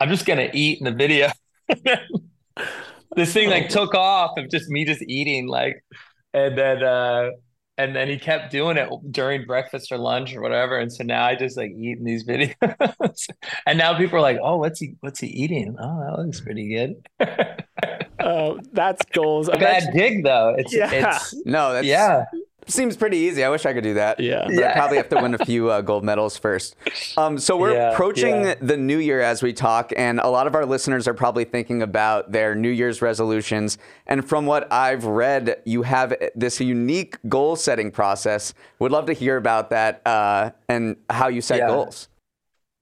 I'm 0.00 0.08
just 0.08 0.26
gonna 0.26 0.50
eat 0.52 0.78
in 0.78 0.84
the 0.84 0.92
video. 0.92 1.30
this 3.16 3.32
thing 3.32 3.50
like 3.50 3.68
took 3.68 3.94
off 3.94 4.36
of 4.38 4.50
just 4.50 4.68
me 4.68 4.84
just 4.84 5.02
eating, 5.02 5.48
like 5.48 5.84
and 6.32 6.56
then 6.56 6.82
uh 6.82 7.30
and 7.78 7.94
then 7.94 8.08
he 8.08 8.18
kept 8.18 8.50
doing 8.50 8.76
it 8.78 8.88
during 9.10 9.44
breakfast 9.46 9.92
or 9.92 9.98
lunch 9.98 10.34
or 10.34 10.40
whatever. 10.40 10.78
And 10.78 10.90
so 10.92 11.04
now 11.04 11.26
I 11.26 11.34
just 11.34 11.56
like 11.56 11.72
eating 11.72 12.04
these 12.04 12.24
videos. 12.24 13.28
and 13.66 13.76
now 13.78 13.96
people 13.98 14.18
are 14.18 14.22
like, 14.22 14.38
oh, 14.42 14.56
what's 14.56 14.80
he 14.80 14.94
what's 15.00 15.20
he 15.20 15.26
eating? 15.28 15.76
Oh, 15.78 16.00
that 16.00 16.22
looks 16.22 16.40
pretty 16.40 16.68
good. 16.74 17.06
Oh, 18.20 18.60
that's 18.72 19.04
goals. 19.12 19.48
Bad 19.48 19.92
dig 19.92 20.24
though. 20.24 20.54
It's, 20.56 20.74
yeah. 20.74 20.90
It's, 20.90 21.34
no, 21.46 21.72
that's 21.72 21.86
yeah. 21.86 22.24
Seems 22.68 22.96
pretty 22.96 23.18
easy. 23.18 23.44
I 23.44 23.48
wish 23.48 23.64
I 23.64 23.72
could 23.72 23.84
do 23.84 23.94
that. 23.94 24.18
Yeah. 24.18 24.42
But 24.46 24.54
yeah. 24.54 24.70
I 24.70 24.72
probably 24.72 24.96
have 24.96 25.08
to 25.10 25.22
win 25.22 25.34
a 25.34 25.38
few 25.44 25.70
uh, 25.70 25.82
gold 25.82 26.02
medals 26.02 26.36
first. 26.36 26.74
Um, 27.16 27.38
so 27.38 27.56
we're 27.56 27.74
yeah, 27.74 27.92
approaching 27.92 28.42
yeah. 28.42 28.54
the 28.60 28.76
new 28.76 28.98
year 28.98 29.20
as 29.20 29.40
we 29.40 29.52
talk, 29.52 29.92
and 29.96 30.18
a 30.18 30.28
lot 30.28 30.48
of 30.48 30.56
our 30.56 30.66
listeners 30.66 31.06
are 31.06 31.14
probably 31.14 31.44
thinking 31.44 31.80
about 31.80 32.32
their 32.32 32.56
New 32.56 32.70
Year's 32.70 33.00
resolutions. 33.00 33.78
And 34.08 34.28
from 34.28 34.46
what 34.46 34.70
I've 34.72 35.04
read, 35.04 35.62
you 35.64 35.82
have 35.82 36.12
this 36.34 36.60
unique 36.60 37.18
goal 37.28 37.54
setting 37.54 37.92
process. 37.92 38.52
Would 38.80 38.90
love 38.90 39.06
to 39.06 39.12
hear 39.12 39.36
about 39.36 39.70
that 39.70 40.04
uh, 40.04 40.50
and 40.68 40.96
how 41.08 41.28
you 41.28 41.42
set 41.42 41.60
goals. 41.68 42.08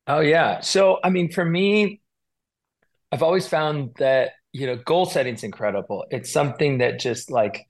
Oh, 0.06 0.20
yeah. 0.20 0.60
So, 0.60 0.98
I 1.04 1.10
mean, 1.10 1.30
for 1.30 1.44
me, 1.44 2.00
I've 3.12 3.22
always 3.22 3.46
found 3.46 3.94
that 3.98 4.32
you 4.54 4.68
know, 4.68 4.76
goal 4.76 5.04
setting's 5.04 5.42
incredible. 5.42 6.06
It's 6.10 6.32
something 6.32 6.78
that 6.78 7.00
just 7.00 7.28
like, 7.28 7.66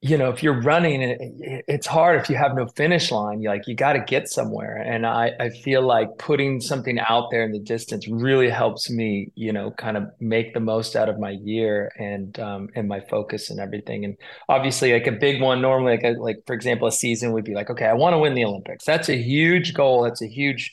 you 0.00 0.16
know, 0.16 0.30
if 0.30 0.44
you're 0.44 0.60
running, 0.60 1.02
it, 1.02 1.18
it's 1.66 1.86
hard 1.86 2.20
if 2.20 2.30
you 2.30 2.36
have 2.36 2.54
no 2.54 2.66
finish 2.76 3.10
line. 3.10 3.40
You 3.40 3.48
like 3.48 3.66
you 3.66 3.74
got 3.74 3.94
to 3.94 4.00
get 4.00 4.28
somewhere, 4.28 4.76
and 4.76 5.04
I 5.06 5.32
I 5.40 5.48
feel 5.48 5.82
like 5.82 6.18
putting 6.18 6.60
something 6.60 7.00
out 7.00 7.30
there 7.32 7.42
in 7.42 7.50
the 7.52 7.58
distance 7.58 8.06
really 8.06 8.48
helps 8.50 8.90
me, 8.90 9.32
you 9.34 9.52
know, 9.52 9.72
kind 9.72 9.96
of 9.96 10.04
make 10.20 10.54
the 10.54 10.60
most 10.60 10.94
out 10.94 11.08
of 11.08 11.18
my 11.18 11.30
year 11.30 11.90
and 11.98 12.38
um 12.38 12.68
and 12.76 12.86
my 12.86 13.00
focus 13.10 13.50
and 13.50 13.58
everything. 13.58 14.04
And 14.04 14.16
obviously, 14.48 14.92
like 14.92 15.08
a 15.08 15.12
big 15.12 15.40
one 15.42 15.60
normally, 15.62 15.96
like 15.96 16.04
a, 16.04 16.20
like 16.20 16.36
for 16.46 16.54
example, 16.54 16.86
a 16.86 16.92
season 16.92 17.32
would 17.32 17.44
be 17.44 17.54
like, 17.54 17.70
okay, 17.70 17.86
I 17.86 17.94
want 17.94 18.14
to 18.14 18.18
win 18.18 18.34
the 18.34 18.44
Olympics. 18.44 18.84
That's 18.84 19.08
a 19.08 19.16
huge 19.16 19.74
goal. 19.74 20.02
That's 20.04 20.22
a 20.22 20.28
huge 20.28 20.72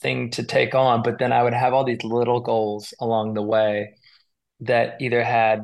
thing 0.00 0.30
to 0.30 0.42
take 0.42 0.74
on. 0.74 1.02
But 1.02 1.18
then 1.20 1.32
I 1.32 1.42
would 1.44 1.54
have 1.54 1.74
all 1.74 1.84
these 1.84 2.02
little 2.02 2.40
goals 2.40 2.92
along 3.00 3.34
the 3.34 3.42
way 3.42 3.94
that 4.60 4.96
either 5.00 5.22
had 5.22 5.62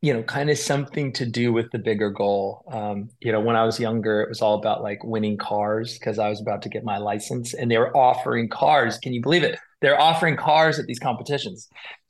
you 0.00 0.12
know 0.12 0.22
kind 0.22 0.50
of 0.50 0.58
something 0.58 1.12
to 1.12 1.24
do 1.26 1.52
with 1.52 1.70
the 1.70 1.78
bigger 1.78 2.10
goal. 2.10 2.64
Um, 2.70 3.10
you 3.20 3.32
know 3.32 3.40
when 3.40 3.56
i 3.56 3.64
was 3.64 3.78
younger 3.78 4.20
it 4.22 4.28
was 4.28 4.42
all 4.42 4.58
about 4.58 4.82
like 4.82 5.02
winning 5.04 5.36
cars 5.36 5.98
because 5.98 6.18
i 6.18 6.28
was 6.28 6.40
about 6.40 6.62
to 6.62 6.68
get 6.68 6.84
my 6.84 6.98
license 6.98 7.54
and 7.54 7.70
they 7.70 7.78
were 7.78 7.96
offering 7.96 8.48
cars. 8.48 8.98
Can 8.98 9.12
you 9.12 9.22
believe 9.22 9.42
it? 9.42 9.58
They're 9.80 10.00
offering 10.00 10.36
cars 10.36 10.78
at 10.78 10.86
these 10.86 10.98
competitions. 10.98 11.68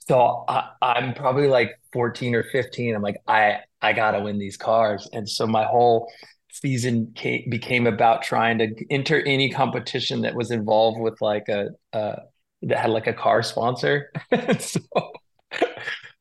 So 0.09 0.45
I, 0.49 0.71
i'm 0.83 1.15
probably 1.15 1.49
like 1.49 1.71
14 1.93 2.35
or 2.35 2.45
15 2.45 2.95
i'm 2.95 3.03
like 3.03 3.19
i 3.29 3.59
i 3.81 3.93
gotta 3.93 4.21
win 4.21 4.39
these 4.39 4.57
cars. 4.57 5.09
And 5.13 5.29
so 5.29 5.47
my 5.47 5.65
whole 5.65 6.11
season 6.53 7.13
came, 7.15 7.49
became 7.49 7.87
about 7.87 8.23
trying 8.23 8.59
to 8.59 8.69
enter 8.91 9.21
any 9.23 9.51
competition 9.51 10.23
that 10.23 10.35
was 10.35 10.51
involved 10.51 11.01
with 11.01 11.21
like 11.21 11.49
a, 11.49 11.71
a 11.93 12.19
that 12.63 12.79
had 12.79 12.91
like 12.91 13.07
a 13.07 13.13
car 13.13 13.43
sponsor. 13.43 14.11
So 14.61 14.81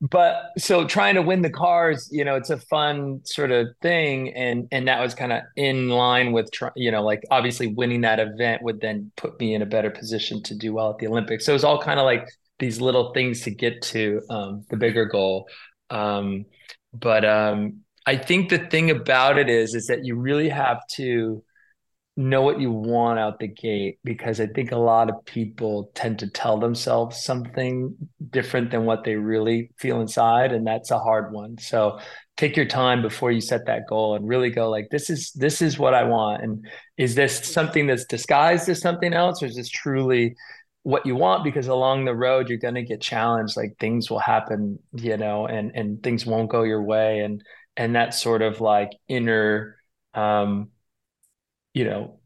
but 0.01 0.51
so 0.57 0.85
trying 0.85 1.13
to 1.13 1.21
win 1.21 1.43
the 1.43 1.49
cars 1.49 2.09
you 2.11 2.25
know 2.25 2.35
it's 2.35 2.49
a 2.49 2.57
fun 2.57 3.21
sort 3.23 3.51
of 3.51 3.67
thing 3.81 4.33
and 4.33 4.67
and 4.71 4.87
that 4.87 4.99
was 4.99 5.13
kind 5.13 5.31
of 5.31 5.43
in 5.55 5.89
line 5.89 6.31
with 6.31 6.49
you 6.75 6.91
know 6.91 7.03
like 7.03 7.23
obviously 7.29 7.67
winning 7.67 8.01
that 8.01 8.19
event 8.19 8.63
would 8.63 8.81
then 8.81 9.11
put 9.15 9.39
me 9.39 9.53
in 9.53 9.61
a 9.61 9.65
better 9.65 9.91
position 9.91 10.41
to 10.41 10.55
do 10.55 10.73
well 10.73 10.89
at 10.89 10.97
the 10.97 11.07
olympics. 11.07 11.45
So 11.45 11.53
it's 11.53 11.63
all 11.63 11.79
kind 11.79 11.99
of 11.99 12.05
like 12.05 12.27
these 12.57 12.81
little 12.81 13.13
things 13.13 13.41
to 13.41 13.51
get 13.51 13.81
to 13.81 14.21
um, 14.29 14.65
the 14.69 14.77
bigger 14.77 15.05
goal. 15.05 15.47
Um, 15.89 16.45
but 16.93 17.23
um, 17.25 17.81
i 18.05 18.15
think 18.15 18.49
the 18.49 18.57
thing 18.57 18.89
about 18.89 19.37
it 19.37 19.49
is 19.49 19.75
is 19.75 19.87
that 19.87 20.03
you 20.03 20.15
really 20.15 20.49
have 20.49 20.79
to 20.87 21.43
know 22.17 22.41
what 22.41 22.59
you 22.59 22.71
want 22.71 23.19
out 23.19 23.39
the 23.39 23.47
gate 23.47 23.97
because 24.03 24.41
I 24.41 24.47
think 24.47 24.71
a 24.71 24.77
lot 24.77 25.09
of 25.09 25.23
people 25.25 25.91
tend 25.95 26.19
to 26.19 26.29
tell 26.29 26.59
themselves 26.59 27.23
something 27.23 27.95
different 28.29 28.69
than 28.71 28.85
what 28.85 29.05
they 29.05 29.15
really 29.15 29.71
feel 29.77 30.01
inside 30.01 30.51
and 30.51 30.67
that's 30.67 30.91
a 30.91 30.99
hard 30.99 31.31
one. 31.31 31.57
So 31.57 31.99
take 32.35 32.57
your 32.57 32.65
time 32.65 33.01
before 33.01 33.31
you 33.31 33.39
set 33.39 33.65
that 33.67 33.87
goal 33.87 34.15
and 34.15 34.27
really 34.27 34.49
go 34.49 34.69
like 34.69 34.89
this 34.91 35.09
is 35.09 35.31
this 35.33 35.61
is 35.61 35.79
what 35.79 35.93
I 35.93 36.03
want 36.03 36.43
and 36.43 36.65
is 36.97 37.15
this 37.15 37.37
something 37.47 37.87
that's 37.87 38.05
disguised 38.05 38.67
as 38.67 38.81
something 38.81 39.13
else 39.13 39.41
or 39.41 39.45
is 39.45 39.55
this 39.55 39.69
truly 39.69 40.35
what 40.83 41.05
you 41.05 41.15
want 41.15 41.43
because 41.43 41.67
along 41.67 42.05
the 42.05 42.15
road 42.15 42.49
you're 42.49 42.57
going 42.57 42.75
to 42.75 42.83
get 42.83 42.99
challenged 42.99 43.55
like 43.55 43.75
things 43.79 44.09
will 44.09 44.19
happen 44.19 44.79
you 44.93 45.15
know 45.15 45.45
and 45.45 45.71
and 45.75 46.01
things 46.01 46.25
won't 46.25 46.49
go 46.49 46.63
your 46.63 46.81
way 46.81 47.19
and 47.19 47.43
and 47.77 47.95
that 47.95 48.13
sort 48.13 48.41
of 48.41 48.59
like 48.59 48.89
inner 49.07 49.77
um 50.15 50.69
you 51.73 51.83
know 51.85 52.19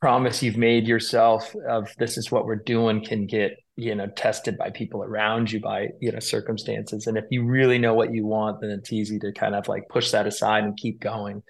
promise 0.00 0.42
you've 0.42 0.56
made 0.56 0.86
yourself 0.86 1.54
of 1.68 1.92
this 1.98 2.16
is 2.16 2.30
what 2.30 2.46
we're 2.46 2.56
doing 2.56 3.04
can 3.04 3.26
get 3.26 3.56
you 3.76 3.94
know 3.94 4.06
tested 4.08 4.56
by 4.56 4.70
people 4.70 5.02
around 5.02 5.50
you 5.50 5.60
by 5.60 5.88
you 6.00 6.10
know 6.10 6.20
circumstances. 6.20 7.06
And 7.06 7.16
if 7.16 7.24
you 7.30 7.44
really 7.44 7.78
know 7.78 7.94
what 7.94 8.12
you 8.12 8.24
want 8.26 8.60
then 8.60 8.70
it's 8.70 8.92
easy 8.92 9.18
to 9.20 9.32
kind 9.32 9.54
of 9.54 9.68
like 9.68 9.88
push 9.88 10.10
that 10.12 10.26
aside 10.26 10.64
and 10.64 10.76
keep 10.76 11.00
going. 11.00 11.42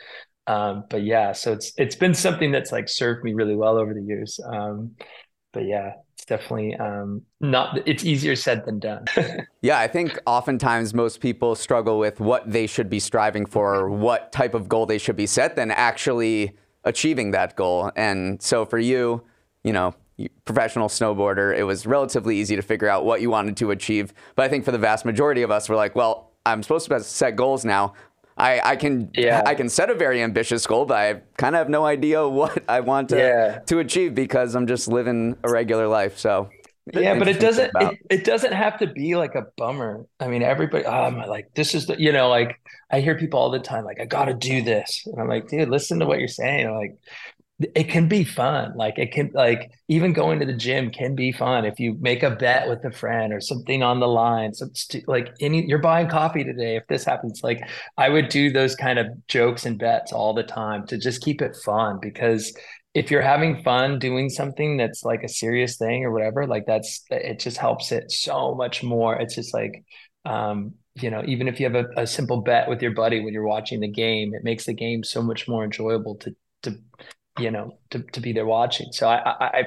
Um, 0.46 0.84
but 0.90 1.02
yeah 1.04 1.32
so 1.32 1.52
it's 1.52 1.72
it's 1.76 1.96
been 1.96 2.14
something 2.14 2.50
that's 2.50 2.72
like 2.72 2.88
served 2.88 3.22
me 3.24 3.34
really 3.34 3.56
well 3.56 3.78
over 3.78 3.94
the 3.94 4.02
years. 4.02 4.40
Um, 4.44 4.96
but 5.52 5.64
yeah 5.66 5.92
it's 6.20 6.26
definitely 6.26 6.74
um, 6.76 7.22
not 7.40 7.80
it's 7.86 8.04
easier 8.04 8.36
said 8.36 8.64
than 8.66 8.78
done 8.78 9.04
yeah 9.62 9.78
i 9.78 9.86
think 9.86 10.18
oftentimes 10.26 10.92
most 10.92 11.20
people 11.20 11.54
struggle 11.54 11.98
with 11.98 12.20
what 12.20 12.50
they 12.50 12.66
should 12.66 12.90
be 12.90 13.00
striving 13.00 13.46
for 13.46 13.74
or 13.74 13.90
what 13.90 14.30
type 14.30 14.54
of 14.54 14.68
goal 14.68 14.86
they 14.86 14.98
should 14.98 15.16
be 15.16 15.26
set 15.26 15.56
than 15.56 15.70
actually 15.70 16.54
achieving 16.84 17.30
that 17.32 17.56
goal. 17.56 17.90
And 17.96 18.40
so 18.42 18.64
for 18.64 18.78
you, 18.78 19.22
you 19.64 19.72
know, 19.72 19.94
professional 20.44 20.88
snowboarder, 20.88 21.56
it 21.56 21.64
was 21.64 21.86
relatively 21.86 22.36
easy 22.36 22.56
to 22.56 22.62
figure 22.62 22.88
out 22.88 23.04
what 23.04 23.20
you 23.20 23.30
wanted 23.30 23.56
to 23.58 23.70
achieve. 23.70 24.12
But 24.34 24.44
I 24.44 24.48
think 24.48 24.64
for 24.64 24.72
the 24.72 24.78
vast 24.78 25.04
majority 25.04 25.42
of 25.42 25.50
us, 25.50 25.68
we're 25.68 25.76
like, 25.76 25.94
well, 25.94 26.32
I'm 26.46 26.62
supposed 26.62 26.88
to 26.88 27.00
set 27.00 27.36
goals 27.36 27.64
now. 27.64 27.94
I, 28.40 28.70
I 28.70 28.76
can 28.76 29.10
yeah. 29.14 29.42
I 29.44 29.54
can 29.54 29.68
set 29.68 29.90
a 29.90 29.94
very 29.94 30.22
ambitious 30.22 30.66
goal, 30.66 30.86
but 30.86 30.96
I 30.96 31.20
kind 31.36 31.54
of 31.54 31.58
have 31.58 31.68
no 31.68 31.84
idea 31.84 32.26
what 32.40 32.64
I 32.68 32.80
want 32.80 33.10
to 33.10 33.18
yeah. 33.18 33.58
to 33.66 33.78
achieve 33.78 34.14
because 34.14 34.54
I'm 34.54 34.66
just 34.66 34.88
living 34.88 35.36
a 35.44 35.50
regular 35.50 35.86
life. 35.86 36.18
So 36.18 36.48
yeah, 36.92 37.18
but 37.18 37.28
it 37.28 37.38
doesn't 37.38 37.70
it, 37.78 37.98
it 38.08 38.24
doesn't 38.24 38.52
have 38.52 38.78
to 38.78 38.86
be 38.86 39.14
like 39.14 39.34
a 39.34 39.46
bummer. 39.56 40.06
I 40.18 40.28
mean, 40.28 40.42
everybody 40.42 40.86
oh, 40.86 40.90
I'm 40.90 41.18
like 41.18 41.52
this 41.54 41.74
is 41.74 41.86
the 41.86 42.00
you 42.00 42.12
know, 42.12 42.28
like 42.28 42.58
I 42.90 43.00
hear 43.00 43.16
people 43.16 43.38
all 43.38 43.50
the 43.50 43.60
time 43.60 43.84
like 43.84 44.00
I 44.00 44.06
got 44.06 44.24
to 44.24 44.34
do 44.34 44.62
this. 44.62 45.06
And 45.06 45.20
I'm 45.20 45.28
like, 45.28 45.48
dude, 45.48 45.68
listen 45.68 45.98
to 46.00 46.06
what 46.06 46.18
you're 46.18 46.28
saying. 46.28 46.66
I'm 46.66 46.74
like 46.74 46.96
it 47.74 47.84
can 47.84 48.08
be 48.08 48.24
fun. 48.24 48.72
Like 48.74 48.98
it 48.98 49.12
can 49.12 49.30
like 49.34 49.70
even 49.88 50.12
going 50.12 50.40
to 50.40 50.46
the 50.46 50.54
gym 50.54 50.90
can 50.90 51.14
be 51.14 51.30
fun 51.30 51.66
if 51.66 51.78
you 51.78 51.96
make 52.00 52.22
a 52.22 52.30
bet 52.30 52.68
with 52.68 52.84
a 52.84 52.90
friend 52.90 53.32
or 53.32 53.40
something 53.40 53.82
on 53.82 54.00
the 54.00 54.08
line. 54.08 54.54
So 54.54 54.68
st- 54.72 55.06
like 55.06 55.34
any 55.40 55.66
you're 55.66 55.78
buying 55.78 56.08
coffee 56.08 56.42
today. 56.42 56.76
If 56.76 56.86
this 56.88 57.04
happens, 57.04 57.40
like 57.42 57.60
I 57.98 58.08
would 58.08 58.30
do 58.30 58.50
those 58.50 58.74
kind 58.74 58.98
of 58.98 59.06
jokes 59.26 59.66
and 59.66 59.78
bets 59.78 60.12
all 60.12 60.32
the 60.32 60.42
time 60.42 60.86
to 60.86 60.98
just 60.98 61.22
keep 61.22 61.42
it 61.42 61.54
fun 61.56 61.98
because 62.00 62.56
if 62.94 63.10
you're 63.10 63.22
having 63.22 63.62
fun 63.62 63.98
doing 63.98 64.30
something 64.30 64.76
that's 64.76 65.04
like 65.04 65.22
a 65.22 65.28
serious 65.28 65.76
thing 65.76 66.04
or 66.04 66.12
whatever, 66.12 66.46
like 66.46 66.64
that's 66.66 67.04
it 67.10 67.40
just 67.40 67.58
helps 67.58 67.92
it 67.92 68.10
so 68.10 68.54
much 68.54 68.82
more. 68.82 69.16
It's 69.16 69.34
just 69.34 69.52
like 69.52 69.84
um, 70.24 70.74
you 70.94 71.10
know, 71.10 71.22
even 71.26 71.46
if 71.46 71.60
you 71.60 71.70
have 71.70 71.74
a, 71.74 72.02
a 72.02 72.06
simple 72.06 72.40
bet 72.40 72.68
with 72.68 72.80
your 72.82 72.92
buddy 72.92 73.20
when 73.20 73.34
you're 73.34 73.46
watching 73.46 73.80
the 73.80 73.88
game, 73.88 74.34
it 74.34 74.44
makes 74.44 74.64
the 74.64 74.74
game 74.74 75.04
so 75.04 75.22
much 75.22 75.46
more 75.46 75.62
enjoyable 75.62 76.16
to 76.16 76.34
to 76.62 76.78
you 77.40 77.50
know 77.50 77.78
to, 77.90 78.00
to 78.12 78.20
be 78.20 78.32
there 78.32 78.46
watching 78.46 78.92
so 78.92 79.08
i 79.08 79.34
i 79.40 79.64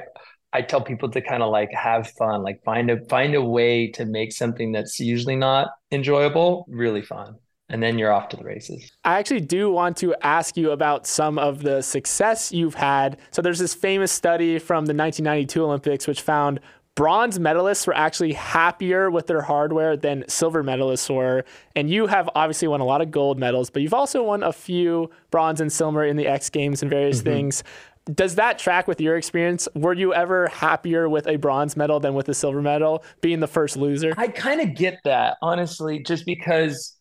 i 0.52 0.62
tell 0.62 0.80
people 0.80 1.10
to 1.10 1.20
kind 1.20 1.42
of 1.42 1.50
like 1.50 1.72
have 1.72 2.08
fun 2.10 2.42
like 2.42 2.62
find 2.64 2.90
a 2.90 3.00
find 3.06 3.34
a 3.34 3.42
way 3.42 3.90
to 3.90 4.04
make 4.04 4.32
something 4.32 4.72
that's 4.72 5.00
usually 5.00 5.36
not 5.36 5.68
enjoyable 5.90 6.64
really 6.68 7.02
fun 7.02 7.36
and 7.70 7.82
then 7.82 7.98
you're 7.98 8.12
off 8.12 8.28
to 8.28 8.36
the 8.36 8.44
races. 8.44 8.90
I 9.04 9.18
actually 9.18 9.40
do 9.40 9.70
want 9.70 9.96
to 9.98 10.14
ask 10.22 10.56
you 10.56 10.70
about 10.70 11.06
some 11.06 11.38
of 11.38 11.62
the 11.62 11.82
success 11.82 12.52
you've 12.52 12.74
had. 12.74 13.18
So 13.30 13.40
there's 13.40 13.58
this 13.58 13.74
famous 13.74 14.12
study 14.12 14.58
from 14.58 14.86
the 14.86 14.94
1992 14.94 15.64
Olympics 15.64 16.06
which 16.06 16.20
found 16.20 16.60
bronze 16.94 17.38
medalists 17.38 17.86
were 17.86 17.96
actually 17.96 18.32
happier 18.32 19.10
with 19.10 19.26
their 19.26 19.42
hardware 19.42 19.96
than 19.96 20.24
silver 20.28 20.62
medalists 20.62 21.12
were. 21.14 21.44
And 21.74 21.90
you 21.90 22.06
have 22.06 22.28
obviously 22.34 22.68
won 22.68 22.80
a 22.80 22.84
lot 22.84 23.00
of 23.00 23.10
gold 23.10 23.38
medals, 23.38 23.70
but 23.70 23.82
you've 23.82 23.94
also 23.94 24.22
won 24.22 24.42
a 24.42 24.52
few 24.52 25.10
bronze 25.30 25.60
and 25.60 25.72
silver 25.72 26.04
in 26.04 26.16
the 26.16 26.26
X 26.26 26.50
Games 26.50 26.82
and 26.82 26.90
various 26.90 27.18
mm-hmm. 27.18 27.30
things. 27.30 27.64
Does 28.12 28.34
that 28.34 28.58
track 28.58 28.86
with 28.86 29.00
your 29.00 29.16
experience? 29.16 29.66
Were 29.74 29.94
you 29.94 30.12
ever 30.12 30.48
happier 30.48 31.08
with 31.08 31.26
a 31.26 31.36
bronze 31.36 31.74
medal 31.76 32.00
than 32.00 32.14
with 32.14 32.28
a 32.28 32.34
silver 32.34 32.60
medal, 32.60 33.02
being 33.22 33.40
the 33.40 33.46
first 33.46 33.78
loser? 33.78 34.12
I 34.18 34.28
kind 34.28 34.60
of 34.60 34.74
get 34.74 34.98
that, 35.04 35.38
honestly, 35.40 36.02
just 36.02 36.26
because 36.26 36.96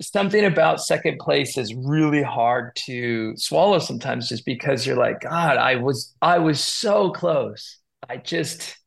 something 0.00 0.44
about 0.44 0.80
second 0.80 1.18
place 1.18 1.58
is 1.58 1.74
really 1.74 2.22
hard 2.22 2.74
to 2.74 3.34
swallow 3.36 3.78
sometimes 3.78 4.30
just 4.30 4.46
because 4.46 4.86
you're 4.86 4.96
like 4.96 5.20
god 5.20 5.58
i 5.58 5.76
was 5.76 6.14
i 6.22 6.38
was 6.38 6.58
so 6.58 7.10
close 7.10 7.80
i 8.08 8.16
just 8.16 8.79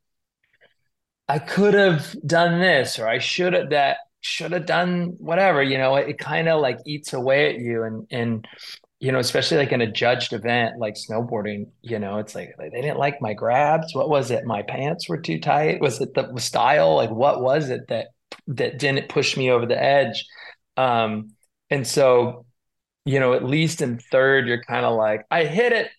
I 1.34 1.39
could 1.39 1.74
have 1.74 2.15
done 2.28 2.60
this 2.60 3.00
or 3.00 3.08
I 3.08 3.17
should 3.17 3.54
have 3.54 3.72
that 3.72 3.98
should 4.22 4.52
have 4.52 4.67
done 4.67 5.15
whatever, 5.17 5.63
you 5.63 5.80
know, 5.80 5.96
it, 5.96 6.10
it 6.10 6.19
kind 6.19 6.48
of 6.48 6.62
like 6.62 6.78
eats 6.86 7.12
away 7.12 7.50
at 7.50 7.60
you 7.60 7.82
and 7.84 8.06
and 8.12 8.48
you 9.00 9.12
know, 9.12 9.17
especially 9.17 9.58
like 9.58 9.72
in 9.72 9.82
a 9.82 9.91
judged 9.91 10.32
event 10.32 10.78
like 10.78 10.93
snowboarding, 10.93 11.72
you 11.82 11.98
know, 11.98 12.19
it's 12.19 12.36
like 12.36 12.52
they 12.60 12.69
didn't 12.69 13.00
like 13.00 13.19
my 13.19 13.34
grabs. 13.34 13.96
What 13.96 14.10
was 14.10 14.30
it? 14.30 14.46
My 14.46 14.62
pants 14.62 15.10
were 15.10 15.17
too 15.19 15.39
tight. 15.39 15.82
Was 15.82 16.00
it 16.02 16.13
the 16.13 16.32
style? 16.39 16.98
Like 16.98 17.10
what 17.10 17.41
was 17.41 17.72
it 17.72 17.88
that 17.88 18.10
that 18.50 18.78
didn't 18.78 19.10
push 19.10 19.36
me 19.36 19.50
over 19.50 19.65
the 19.65 19.82
edge? 19.82 20.28
Um, 20.78 21.32
and 21.72 21.88
so, 21.88 22.46
you 23.06 23.19
know, 23.19 23.34
at 23.34 23.43
least 23.43 23.82
in 23.82 23.98
third, 23.98 24.48
you're 24.48 24.63
kind 24.63 24.86
of 24.86 24.96
like, 24.96 25.26
I 25.32 25.46
hit 25.46 25.74
it, 25.74 25.89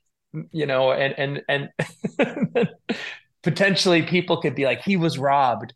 you 0.52 0.66
know, 0.66 0.92
and 0.92 1.42
and 1.48 1.70
and 2.18 2.68
potentially 3.44 4.02
people 4.02 4.40
could 4.40 4.56
be 4.56 4.64
like, 4.64 4.82
he 4.82 4.96
was 4.96 5.18
robbed. 5.18 5.74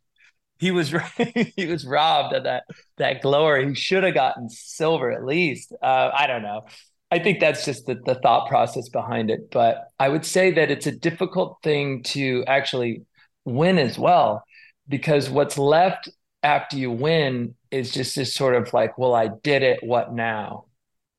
He 0.58 0.72
was 0.72 0.92
he 1.56 1.66
was 1.66 1.86
robbed 1.86 2.34
of 2.34 2.44
that 2.44 2.64
that 2.96 3.22
glory. 3.22 3.68
He 3.68 3.74
should 3.74 4.02
have 4.02 4.14
gotten 4.14 4.48
silver 4.50 5.12
at 5.12 5.24
least. 5.24 5.72
Uh, 5.80 6.10
I 6.12 6.26
don't 6.26 6.42
know. 6.42 6.62
I 7.10 7.20
think 7.20 7.40
that's 7.40 7.64
just 7.64 7.86
the, 7.86 7.94
the 7.94 8.16
thought 8.16 8.48
process 8.48 8.88
behind 8.88 9.30
it. 9.30 9.50
But 9.50 9.88
I 10.00 10.08
would 10.08 10.26
say 10.26 10.50
that 10.52 10.70
it's 10.70 10.86
a 10.86 10.92
difficult 10.92 11.58
thing 11.62 12.02
to 12.04 12.44
actually 12.46 13.04
win 13.44 13.78
as 13.78 13.98
well, 13.98 14.42
because 14.88 15.30
what's 15.30 15.56
left 15.56 16.08
after 16.42 16.76
you 16.76 16.90
win 16.90 17.54
is 17.70 17.92
just 17.92 18.16
this 18.16 18.34
sort 18.34 18.54
of 18.56 18.72
like, 18.72 18.98
well, 18.98 19.14
I 19.14 19.28
did 19.42 19.62
it. 19.62 19.80
What 19.82 20.12
now? 20.12 20.64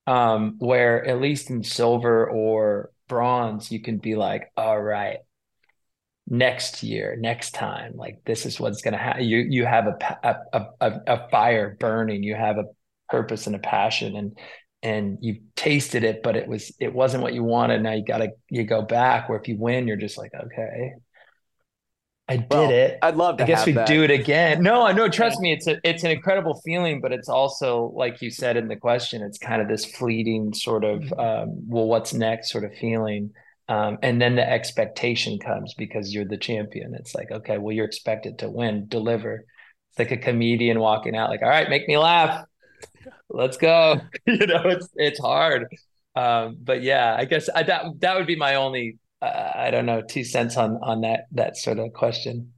Um, 0.05 0.55
where 0.59 1.05
at 1.05 1.21
least 1.21 1.49
in 1.49 1.63
silver 1.63 2.29
or 2.29 2.91
bronze, 3.07 3.71
you 3.71 3.81
can 3.81 3.97
be 3.99 4.15
like, 4.15 4.51
all 4.57 4.79
right, 4.79 5.19
next 6.29 6.83
year 6.83 7.17
next 7.19 7.51
time 7.51 7.93
like 7.95 8.19
this 8.25 8.45
is 8.45 8.59
what's 8.59 8.81
going 8.81 8.93
to 8.93 8.99
happen 8.99 9.23
you 9.23 9.37
you 9.37 9.65
have 9.65 9.87
a, 9.87 10.17
a 10.51 10.65
a 10.79 10.91
a 11.07 11.29
fire 11.29 11.75
burning 11.79 12.21
you 12.21 12.35
have 12.35 12.57
a 12.57 12.65
purpose 13.09 13.47
and 13.47 13.55
a 13.55 13.59
passion 13.59 14.15
and 14.15 14.37
and 14.83 15.17
you 15.21 15.41
tasted 15.55 16.03
it 16.03 16.21
but 16.21 16.35
it 16.35 16.47
was 16.47 16.71
it 16.79 16.93
wasn't 16.93 17.21
what 17.21 17.33
you 17.33 17.43
wanted 17.43 17.81
now 17.81 17.93
you 17.93 18.05
got 18.05 18.19
to 18.19 18.29
you 18.49 18.63
go 18.63 18.81
back 18.81 19.27
where 19.27 19.39
if 19.39 19.47
you 19.47 19.57
win 19.57 19.87
you're 19.87 19.97
just 19.97 20.17
like 20.17 20.31
okay 20.33 20.93
I 22.29 22.37
did 22.37 22.47
well, 22.51 22.69
it. 22.69 22.99
I'd 23.01 23.15
love 23.15 23.37
to. 23.37 23.43
I 23.43 23.47
guess 23.47 23.65
we 23.65 23.71
that. 23.71 23.87
do 23.87 24.03
it 24.03 24.11
again. 24.11 24.61
No, 24.61 24.85
I 24.85 24.91
know. 24.91 25.09
Trust 25.09 25.39
me, 25.39 25.51
it's 25.51 25.65
a 25.65 25.79
it's 25.83 26.03
an 26.03 26.11
incredible 26.11 26.61
feeling, 26.63 27.01
but 27.01 27.11
it's 27.11 27.27
also 27.27 27.91
like 27.95 28.21
you 28.21 28.29
said 28.29 28.55
in 28.55 28.67
the 28.67 28.75
question, 28.75 29.23
it's 29.23 29.39
kind 29.39 29.63
of 29.63 29.67
this 29.67 29.83
fleeting 29.83 30.53
sort 30.53 30.83
of 30.83 30.99
mm-hmm. 30.99 31.19
um, 31.19 31.67
well, 31.67 31.87
what's 31.87 32.13
next 32.13 32.51
sort 32.51 32.65
of 32.65 32.75
feeling. 32.75 33.31
Um, 33.69 33.99
and 34.01 34.19
then 34.19 34.35
the 34.35 34.49
expectation 34.49 35.37
comes 35.37 35.75
because 35.75 36.11
you're 36.11 36.25
the 36.25 36.37
champion. 36.37 36.95
It's 36.95 37.13
like, 37.13 37.29
okay, 37.29 37.59
well, 37.59 37.71
you're 37.71 37.85
expected 37.85 38.39
to 38.39 38.49
win, 38.49 38.87
deliver. 38.87 39.45
It's 39.91 39.99
like 39.99 40.11
a 40.11 40.17
comedian 40.17 40.79
walking 40.79 41.15
out, 41.15 41.29
like, 41.29 41.43
all 41.43 41.49
right, 41.49 41.69
make 41.69 41.87
me 41.87 41.95
laugh. 41.97 42.45
Let's 43.29 43.57
go. 43.57 44.01
you 44.25 44.47
know, 44.47 44.63
it's 44.65 44.89
it's 44.95 45.19
hard. 45.19 45.67
Um, 46.15 46.57
but 46.61 46.81
yeah, 46.81 47.15
I 47.17 47.25
guess 47.25 47.47
I, 47.53 47.61
that 47.63 47.85
that 47.99 48.17
would 48.17 48.25
be 48.25 48.35
my 48.35 48.55
only, 48.55 48.97
uh, 49.21 49.51
I 49.53 49.69
don't 49.69 49.85
know, 49.85 50.01
two 50.01 50.23
cents 50.23 50.57
on 50.57 50.79
on 50.81 51.01
that 51.01 51.27
that 51.33 51.55
sort 51.55 51.77
of 51.77 51.93
question. 51.93 52.53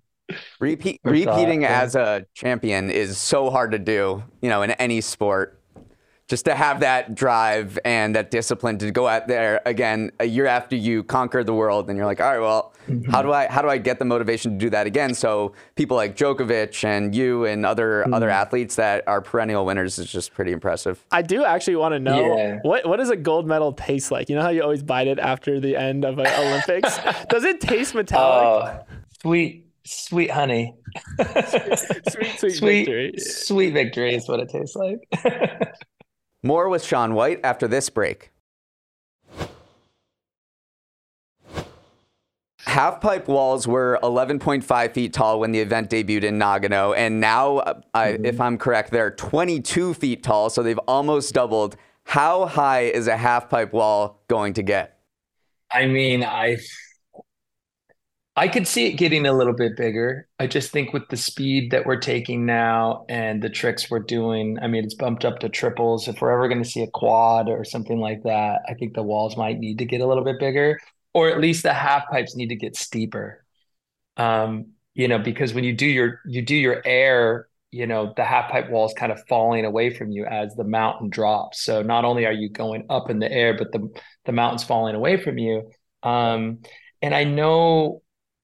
Repeat, 0.62 1.02
repeating 1.04 1.66
as 1.66 1.96
a 1.96 2.26
champion 2.34 2.90
is 2.90 3.18
so 3.18 3.50
hard 3.50 3.72
to 3.72 3.80
do, 3.80 4.24
you 4.42 4.48
know, 4.48 4.62
in 4.62 4.72
any 4.72 5.02
sport 5.02 5.61
just 6.32 6.46
to 6.46 6.56
have 6.56 6.80
that 6.80 7.14
drive 7.14 7.78
and 7.84 8.16
that 8.16 8.32
discipline 8.32 8.78
to 8.78 8.90
go 8.90 9.06
out 9.06 9.28
there 9.28 9.60
again 9.66 10.10
a 10.22 10.26
year 10.26 10.46
after 10.46 10.78
you 10.78 11.04
conquer 11.04 11.44
the 11.44 11.54
world 11.54 11.90
and 11.90 11.98
you're 11.98 12.06
like 12.06 12.22
all 12.22 12.32
right 12.32 12.40
well 12.40 12.74
mm-hmm. 12.88 13.12
how 13.12 13.22
do 13.22 13.34
i 13.34 13.48
how 13.48 13.62
do 13.62 13.68
i 13.68 13.78
get 13.78 14.00
the 14.00 14.06
motivation 14.06 14.54
to 14.54 14.58
do 14.58 14.70
that 14.70 14.88
again? 14.88 15.14
So 15.14 15.52
people 15.76 15.98
like 15.98 16.16
Djokovic 16.16 16.86
and 16.86 17.14
you 17.14 17.44
and 17.46 17.66
other 17.66 18.04
mm-hmm. 18.04 18.14
other 18.14 18.30
athletes 18.30 18.78
that 18.78 19.06
are 19.10 19.20
perennial 19.20 19.66
winners 19.66 20.00
is 20.00 20.10
just 20.10 20.34
pretty 20.34 20.54
impressive. 20.54 21.04
I 21.12 21.22
do 21.22 21.44
actually 21.44 21.76
want 21.76 21.96
to 21.96 22.00
know 22.00 22.38
yeah. 22.38 22.60
what 22.62 22.88
what 22.88 22.98
does 22.98 23.10
a 23.10 23.18
gold 23.18 23.46
medal 23.46 23.74
taste 23.74 24.10
like? 24.10 24.30
You 24.30 24.38
know 24.38 24.42
how 24.42 24.52
you 24.52 24.64
always 24.64 24.84
bite 24.84 25.08
it 25.08 25.20
after 25.20 25.60
the 25.60 25.76
end 25.76 26.06
of 26.06 26.18
an 26.18 26.28
olympics? 26.40 26.98
Does 27.30 27.44
it 27.44 27.60
taste 27.60 27.94
metallic? 27.94 28.80
oh, 28.80 28.96
sweet 29.22 29.68
sweet 29.84 30.32
honey. 30.32 30.76
Sweet 31.18 31.80
sweet, 31.80 32.40
sweet, 32.40 32.52
sweet 32.52 32.86
victory. 32.86 33.14
sweet 33.18 33.74
victory 33.74 34.16
is 34.16 34.28
what 34.28 34.40
it 34.40 34.50
tastes 34.50 34.76
like 34.76 35.00
more 36.44 36.70
with 36.70 36.84
Shaun 36.84 37.14
White 37.14 37.40
after 37.44 37.68
this 37.68 37.90
break. 37.90 38.32
Half-pipe 42.66 43.28
walls 43.28 43.68
were 43.68 44.00
11.5 44.04 44.94
feet 44.94 45.14
tall 45.14 45.40
when 45.40 45.52
the 45.52 45.60
event 45.60 45.90
debuted 45.90 46.24
in 46.24 46.40
Nagano, 46.40 46.96
and 46.96 47.20
now, 47.20 47.58
uh, 47.58 47.82
mm-hmm. 47.96 48.24
if 48.24 48.40
I'm 48.40 48.58
correct, 48.58 48.92
they're 48.92 49.12
22 49.12 49.94
feet 49.96 50.24
tall, 50.24 50.50
so 50.50 50.64
they've 50.64 50.80
almost 50.88 51.34
doubled. 51.34 51.76
How 52.04 52.46
high 52.46 52.82
is 52.82 53.08
a 53.08 53.18
half-pipe 53.18 53.74
wall 53.74 54.22
going 54.28 54.54
to 54.54 54.64
get? 54.64 55.00
I 55.72 55.86
mean, 55.88 56.24
I 56.24 56.60
I 58.36 58.48
could 58.48 58.66
see 58.66 58.86
it 58.86 58.94
getting 58.94 59.26
a 59.26 59.34
little 59.34 59.54
bit 59.54 59.76
bigger. 59.76 60.28
I 60.40 60.48
just 60.48 60.72
think 60.72 60.94
with 60.94 61.10
the 61.10 61.18
speed 61.18 61.72
that 61.72 61.86
we're 61.86 62.00
taking 62.00 62.46
now 62.46 63.06
and 63.10 63.42
the 63.42 63.50
tricks 63.50 63.90
we're 63.90 64.00
doing, 64.00 64.58
I 64.62 64.68
mean, 64.68 64.86
it's 64.86 64.94
bumped 64.94 65.26
up 65.26 65.40
to 65.40 65.50
triples. 65.50 66.08
If 66.08 66.22
we're 66.22 66.32
ever 66.32 66.48
going 66.48 66.64
to 66.64 66.70
see 66.70 66.82
a 66.82 66.88
quad 66.88 67.50
or 67.50 67.66
something 67.66 68.00
like 68.00 68.24
that, 68.24 68.62
I 68.70 68.74
think 68.76 68.94
the 68.94 69.04
walls 69.04 69.36
might 69.36 69.60
need 69.60 69.80
to 69.80 69.86
get 69.86 70.00
a 70.00 70.08
little 70.08 70.24
bit 70.24 70.40
bigger, 70.40 70.80
or 71.14 71.30
at 71.30 71.42
least 71.42 71.64
the 71.64 71.74
half 71.74 72.10
pipes 72.10 72.36
need 72.36 72.48
to 72.50 72.56
get 72.56 72.78
steeper. 72.78 73.44
Um, 74.16 74.68
you 74.94 75.10
know, 75.10 75.20
because 75.20 75.54
when 75.54 75.66
you 75.66 75.74
do 75.74 75.86
your 75.86 76.22
you 76.26 76.42
do 76.42 76.56
your 76.56 76.82
air, 76.86 77.48
you 77.72 77.86
know, 77.86 78.14
the 78.16 78.24
half 78.24 78.50
pipe 78.50 78.70
wall 78.70 78.86
is 78.86 78.94
kind 78.94 79.12
of 79.12 79.22
falling 79.28 79.66
away 79.66 79.90
from 79.94 80.12
you 80.12 80.26
as 80.26 80.56
the 80.56 80.64
mountain 80.64 81.10
drops. 81.10 81.62
So 81.64 81.82
not 81.82 82.06
only 82.06 82.26
are 82.26 82.34
you 82.34 82.50
going 82.50 82.86
up 82.90 83.10
in 83.10 83.20
the 83.20 83.32
air, 83.32 83.58
but 83.58 83.74
the 83.74 83.90
the 84.24 84.32
mountain's 84.32 84.64
falling 84.64 84.96
away 84.96 85.18
from 85.18 85.38
you. 85.38 85.70
Um, 86.02 86.60
and 87.02 87.14
I 87.14 87.26
know 87.26 88.02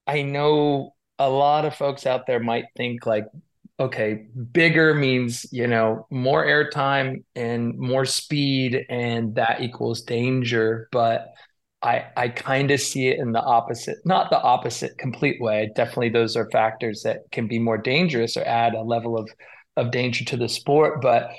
I 0.08 0.22
know 0.22 0.96
a 1.20 1.30
lot 1.30 1.65
of 1.65 1.76
folks 1.76 2.06
out 2.06 2.28
there 2.28 2.39
might 2.39 2.65
think 2.76 3.06
like 3.06 3.26
okay, 3.80 4.26
bigger 4.52 4.93
means, 4.93 5.46
you 5.52 5.67
know, 5.67 6.08
more 6.10 6.46
airtime 6.46 7.24
and 7.36 7.78
more 7.78 8.06
speed, 8.06 8.86
and 8.89 9.36
that 9.36 9.62
equals 9.62 10.02
danger. 10.02 10.89
But 10.91 11.28
I, 11.82 12.06
I 12.17 12.30
kind 12.30 12.72
of 12.72 12.82
see 12.82 13.08
it 13.08 13.20
in 13.20 13.32
the 13.34 13.41
opposite, 13.41 13.98
not 14.04 14.32
the 14.32 14.41
opposite 14.41 14.98
complete 14.98 15.39
way. 15.39 15.72
Definitely, 15.76 16.10
those 16.10 16.36
are 16.36 16.50
factors 16.50 17.04
that 17.04 17.20
can 17.32 17.48
be 17.48 17.60
more 17.60 17.78
dangerous 17.78 18.36
or 18.36 18.43
add 18.46 18.74
a 18.74 18.82
level 18.82 19.17
of, 19.17 19.30
of 19.76 19.91
danger 19.91 20.26
to 20.26 20.38
the 20.38 20.50
sport. 20.50 21.02
But 21.02 21.30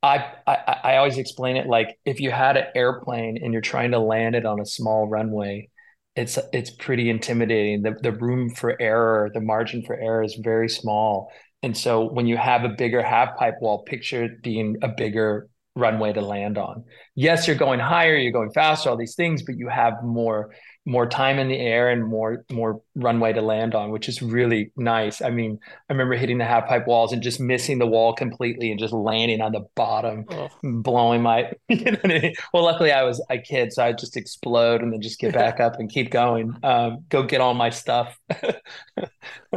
I, 0.00 0.24
I, 0.46 0.76
I 0.84 0.96
always 0.98 1.18
explain 1.18 1.56
it 1.56 1.66
like 1.66 1.98
if 2.04 2.20
you 2.20 2.30
had 2.30 2.56
an 2.56 2.66
airplane 2.76 3.38
and 3.42 3.52
you're 3.52 3.60
trying 3.60 3.90
to 3.90 3.98
land 3.98 4.36
it 4.36 4.46
on 4.46 4.60
a 4.60 4.66
small 4.66 5.08
runway, 5.08 5.68
it's 6.18 6.36
it's 6.52 6.70
pretty 6.70 7.08
intimidating. 7.10 7.82
The 7.82 7.94
the 8.02 8.12
room 8.12 8.50
for 8.50 8.76
error, 8.80 9.30
the 9.32 9.40
margin 9.40 9.82
for 9.82 9.94
error 9.96 10.24
is 10.24 10.34
very 10.42 10.68
small. 10.68 11.30
And 11.62 11.76
so 11.76 12.10
when 12.10 12.26
you 12.26 12.36
have 12.36 12.64
a 12.64 12.70
bigger 12.70 13.02
half 13.02 13.36
pipe 13.36 13.54
wall, 13.60 13.84
picture 13.84 14.24
it 14.24 14.42
being 14.42 14.76
a 14.82 14.88
bigger 14.88 15.48
runway 15.76 16.12
to 16.12 16.20
land 16.20 16.58
on. 16.58 16.84
Yes, 17.14 17.46
you're 17.46 17.56
going 17.56 17.78
higher, 17.78 18.16
you're 18.16 18.32
going 18.32 18.50
faster, 18.52 18.90
all 18.90 18.96
these 18.96 19.14
things, 19.14 19.42
but 19.44 19.56
you 19.56 19.68
have 19.68 19.94
more 20.02 20.54
more 20.88 21.06
time 21.06 21.38
in 21.38 21.48
the 21.48 21.58
air 21.58 21.90
and 21.90 22.02
more 22.02 22.46
more 22.50 22.80
runway 22.94 23.30
to 23.30 23.42
land 23.42 23.74
on, 23.74 23.90
which 23.90 24.08
is 24.08 24.22
really 24.22 24.72
nice. 24.74 25.20
I 25.20 25.28
mean, 25.28 25.60
I 25.62 25.92
remember 25.92 26.14
hitting 26.14 26.38
the 26.38 26.46
half 26.46 26.66
pipe 26.66 26.86
walls 26.86 27.12
and 27.12 27.22
just 27.22 27.38
missing 27.38 27.78
the 27.78 27.86
wall 27.86 28.14
completely 28.14 28.70
and 28.70 28.80
just 28.80 28.94
landing 28.94 29.42
on 29.42 29.52
the 29.52 29.66
bottom, 29.74 30.24
oh. 30.30 30.48
blowing 30.62 31.22
my. 31.22 31.52
You 31.68 31.92
know 31.92 31.98
I 32.02 32.08
mean? 32.08 32.34
Well, 32.52 32.64
luckily 32.64 32.90
I 32.90 33.02
was 33.02 33.22
a 33.28 33.38
kid, 33.38 33.72
so 33.72 33.84
I 33.84 33.92
just 33.92 34.16
explode 34.16 34.80
and 34.80 34.92
then 34.92 35.02
just 35.02 35.20
get 35.20 35.34
back 35.34 35.60
up 35.60 35.78
and 35.78 35.90
keep 35.90 36.10
going. 36.10 36.56
Um, 36.62 37.04
go 37.10 37.22
get 37.22 37.40
all 37.40 37.54
my 37.54 37.70
stuff 37.70 38.18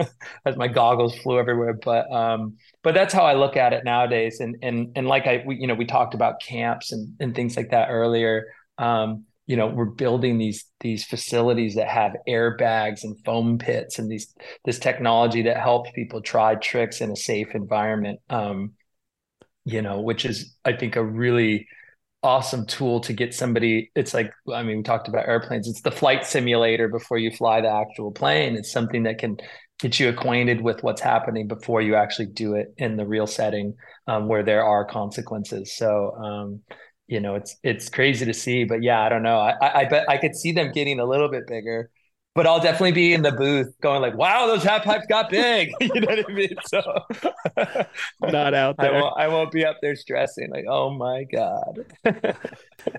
as 0.46 0.58
my 0.58 0.67
goggles 0.67 1.17
flew 1.17 1.39
everywhere, 1.39 1.74
but. 1.74 2.12
Um, 2.12 2.58
but 2.84 2.94
that's 2.94 3.13
how 3.13 3.24
I 3.24 3.36
look 3.36 3.56
at 3.58 3.74
it 3.74 3.86
nowadays. 3.86 4.39
And 4.39 4.58
and 4.62 4.91
and 4.96 5.08
like 5.08 5.28
I, 5.28 5.44
we, 5.46 5.56
you 5.56 5.67
know, 5.67 5.76
we 5.76 5.86
talked 5.86 6.13
about 6.13 6.41
camps 6.41 6.91
and 6.91 7.15
and 7.20 7.34
things 7.34 7.56
like 7.56 7.70
that 7.70 7.89
earlier. 7.89 8.48
Um, 8.78 9.26
you 9.47 9.58
know, 9.58 9.67
we're 9.67 9.86
building 9.86 10.38
these 10.38 10.65
these 10.80 11.04
facilities 11.06 11.75
that 11.75 11.88
have 11.88 12.15
airbags 12.27 13.04
and 13.04 13.17
foam 13.25 13.58
pits 13.58 13.99
and 13.99 14.10
these 14.10 14.34
this 14.65 14.80
technology 14.80 15.43
that 15.43 15.58
helps 15.58 15.91
people 15.91 16.21
try 16.21 16.56
tricks 16.56 17.01
in 17.01 17.12
a 17.12 17.15
safe 17.15 17.54
environment. 17.54 18.19
Um, 18.30 18.73
you 19.65 19.82
know, 19.82 20.01
which 20.01 20.25
is 20.25 20.56
I 20.65 20.73
think 20.73 20.95
a 20.95 21.04
really 21.04 21.67
awesome 22.23 22.67
tool 22.67 22.99
to 22.99 23.13
get 23.13 23.34
somebody 23.34 23.89
it's 23.95 24.13
like 24.13 24.32
i 24.54 24.62
mean 24.62 24.77
we 24.77 24.84
talked 24.84 25.08
about 25.08 25.27
airplanes 25.27 25.67
it's 25.67 25.82
the 25.82 25.89
flight 25.89 26.23
simulator 26.23 26.88
before 26.88 27.17
you 27.17 27.32
fly 27.32 27.60
the 27.62 27.67
actual 27.67 28.12
plane 28.12 28.56
it's 28.56 28.71
something 28.71 29.01
that 29.01 29.17
can 29.17 29.36
get 29.82 29.99
you 29.99 30.10
acquainted 30.10 30.62
with 30.62 30.84
what's 30.84 31.01
happening 31.01 31.47
before 31.47 31.82
you 31.82 31.95
actually 31.95 32.27
do 32.27 32.54
it 32.54 32.71
in 32.77 32.95
the 32.95 33.06
real 33.06 33.25
setting 33.25 33.73
um, 34.08 34.27
where 34.27 34.43
there 34.43 34.63
are 34.63 34.86
consequences. 34.86 35.75
So, 35.75 36.13
um, 36.15 36.62
you 37.12 37.19
know, 37.19 37.36
it's 37.36 37.58
it's 37.63 37.89
crazy 37.89 38.26
to 38.26 38.34
see, 38.34 38.63
but 38.63 38.82
yeah, 38.82 39.02
I 39.02 39.10
don't 39.10 39.24
know. 39.24 39.38
I, 39.38 39.82
I 39.82 39.86
bet 39.86 40.10
I 40.10 40.17
could 40.17 40.36
see 40.36 40.52
them 40.52 40.71
getting 40.71 41.00
a 41.00 41.06
little 41.06 41.30
bit 41.30 41.47
bigger 41.47 41.91
but 42.34 42.47
I'll 42.47 42.62
definitely 42.62 42.93
be 42.93 43.13
in 43.13 43.24
the 43.24 43.32
booth 43.32 43.74
going 43.82 44.02
like, 44.02 44.15
"Wow, 44.15 44.47
those 44.47 44.63
half 44.63 44.84
pipes 44.84 45.06
got 45.08 45.30
big." 45.30 45.71
you 45.82 46.00
know 46.00 46.08
what 46.08 46.30
I 46.30 46.34
mean? 46.34 46.56
So 46.65 46.82
not 48.32 48.54
out 48.54 48.78
there. 48.78 48.95
I 48.95 49.02
won't, 49.02 49.13
I 49.19 49.28
won't 49.28 49.52
be 49.52 49.65
up 49.65 49.78
there 49.82 49.95
stressing 49.95 50.50
like, 50.50 50.65
"Oh 50.67 50.91
my 50.91 51.26
god." 51.26 51.86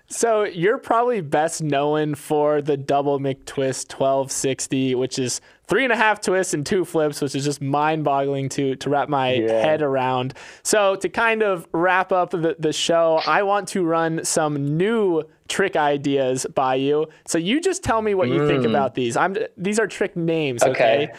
so 0.09 0.44
you're 0.44 0.79
probably 0.79 1.22
best 1.22 1.62
known 1.62 2.14
for 2.14 2.61
the 2.61 2.77
double 2.77 3.18
McTwist 3.18 3.90
1260, 3.92 4.94
which 4.96 5.18
is 5.18 5.40
three 5.73 5.85
and 5.85 5.93
a 5.93 5.97
half 5.97 6.21
twists 6.21 6.53
and 6.53 6.67
two 6.67 6.85
flips, 6.85 7.23
which 7.23 7.35
is 7.35 7.47
just 7.47 7.63
mind-boggling 7.63 8.51
to 8.51 8.77
to 8.77 8.91
wrap 8.91 9.09
my 9.09 9.33
yeah. 9.33 9.53
head 9.63 9.81
around. 9.81 10.35
So 10.63 10.97
to 10.97 11.09
kind 11.09 11.43
of 11.43 11.67
wrap 11.73 12.13
up 12.13 12.33
the, 12.33 12.57
the 12.59 12.75
show, 12.75 13.23
I 13.27 13.43
want 13.43 13.69
to 13.69 13.83
run 13.83 14.23
some 14.23 14.77
new 14.77 15.23
trick 15.49 15.75
ideas 15.75 16.45
by 16.55 16.75
you. 16.75 17.07
So 17.27 17.39
you 17.39 17.59
just 17.59 17.83
tell 17.83 18.03
me 18.03 18.15
what 18.15 18.29
you 18.29 18.47
think 18.47 18.65
mm. 18.65 18.69
about 18.69 18.95
these. 18.95 19.17
I'm 19.17 19.35
these 19.57 19.79
are 19.79 19.87
trick 19.87 20.15
names, 20.15 20.63
okay? 20.63 21.05
okay? 21.05 21.13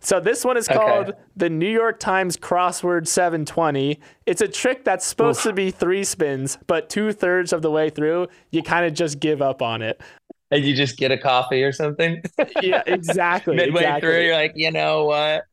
So 0.00 0.18
this 0.18 0.44
one 0.44 0.56
is 0.56 0.66
called 0.66 1.10
okay. 1.10 1.18
the 1.36 1.48
New 1.48 1.70
York 1.70 2.00
Times 2.00 2.36
Crossword 2.36 3.06
720. 3.06 4.00
It's 4.26 4.40
a 4.40 4.48
trick 4.48 4.82
that's 4.82 5.06
supposed 5.06 5.38
Oof. 5.40 5.50
to 5.50 5.52
be 5.52 5.70
three 5.70 6.02
spins, 6.02 6.58
but 6.66 6.88
two 6.90 7.12
thirds 7.12 7.52
of 7.52 7.62
the 7.62 7.70
way 7.70 7.90
through, 7.90 8.26
you 8.50 8.64
kind 8.64 8.86
of 8.86 8.92
just 8.92 9.20
give 9.20 9.40
up 9.40 9.62
on 9.62 9.82
it. 9.82 10.00
And 10.50 10.64
you 10.64 10.74
just 10.74 10.96
get 10.96 11.12
a 11.12 11.18
coffee 11.18 11.62
or 11.62 11.72
something. 11.72 12.22
yeah, 12.62 12.82
exactly. 12.86 13.56
Midway 13.56 13.82
exactly. 13.82 14.00
through, 14.00 14.22
you're 14.24 14.34
like, 14.34 14.52
you 14.56 14.70
know 14.72 15.04
what? 15.04 15.44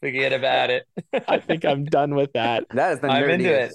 Forget 0.00 0.32
about 0.32 0.70
it. 0.70 0.86
I 1.28 1.38
think 1.38 1.64
I'm 1.64 1.84
done 1.84 2.14
with 2.14 2.32
that. 2.34 2.64
That 2.70 2.92
is 2.92 3.00
the 3.00 3.08
I'm 3.08 3.28
into 3.28 3.52
it. 3.52 3.72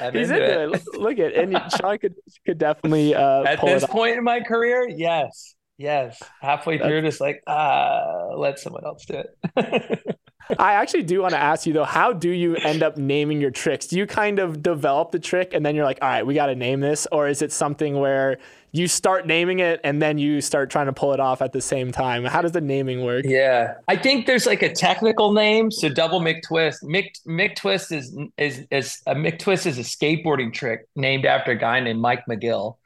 I'm 0.00 0.14
He's 0.14 0.30
into, 0.30 0.62
into 0.62 0.74
it. 0.74 0.82
it. 0.94 1.00
Look 1.00 1.18
at 1.18 1.34
and 1.34 1.56
Shaun 1.80 1.98
could 1.98 2.14
could 2.46 2.58
definitely 2.58 3.14
uh, 3.14 3.44
at 3.44 3.60
this 3.60 3.84
point 3.86 4.18
in 4.18 4.24
my 4.24 4.40
career, 4.40 4.88
yes, 4.88 5.54
yes. 5.78 6.22
Halfway 6.40 6.78
That's... 6.78 6.88
through, 6.88 7.02
just 7.02 7.20
like 7.20 7.42
ah, 7.46 8.30
let 8.36 8.58
someone 8.58 8.84
else 8.84 9.04
do 9.06 9.22
it. 9.56 10.18
I 10.58 10.74
actually 10.74 11.04
do 11.04 11.22
want 11.22 11.32
to 11.32 11.38
ask 11.38 11.66
you 11.66 11.72
though, 11.72 11.84
how 11.84 12.12
do 12.12 12.30
you 12.30 12.56
end 12.56 12.82
up 12.82 12.96
naming 12.96 13.40
your 13.40 13.50
tricks? 13.50 13.86
Do 13.86 13.96
you 13.96 14.06
kind 14.06 14.38
of 14.38 14.62
develop 14.62 15.12
the 15.12 15.18
trick 15.18 15.54
and 15.54 15.64
then 15.64 15.74
you're 15.74 15.84
like, 15.84 15.98
all 16.02 16.08
right, 16.08 16.26
we 16.26 16.34
got 16.34 16.46
to 16.46 16.54
name 16.54 16.80
this, 16.80 17.06
or 17.12 17.28
is 17.28 17.42
it 17.42 17.52
something 17.52 17.98
where 17.98 18.38
you 18.72 18.88
start 18.88 19.26
naming 19.26 19.58
it 19.58 19.80
and 19.84 20.00
then 20.00 20.16
you 20.16 20.40
start 20.40 20.70
trying 20.70 20.86
to 20.86 20.94
pull 20.94 21.12
it 21.12 21.20
off 21.20 21.42
at 21.42 21.52
the 21.52 21.60
same 21.60 21.92
time. 21.92 22.24
How 22.24 22.40
does 22.40 22.52
the 22.52 22.60
naming 22.60 23.04
work? 23.04 23.24
Yeah, 23.26 23.74
I 23.86 23.96
think 23.96 24.26
there's 24.26 24.46
like 24.46 24.62
a 24.62 24.72
technical 24.72 25.32
name. 25.32 25.70
So 25.70 25.90
double 25.90 26.20
McTwist. 26.20 26.82
Mick 26.82 27.10
McTwist 27.26 27.92
is 27.92 28.16
is 28.38 28.66
is 28.70 28.98
a 29.06 29.14
McTwist 29.14 29.66
is 29.66 29.78
a 29.78 29.82
skateboarding 29.82 30.52
trick 30.52 30.88
named 30.96 31.26
after 31.26 31.52
a 31.52 31.56
guy 31.56 31.80
named 31.80 32.00
Mike 32.00 32.24
McGill. 32.28 32.78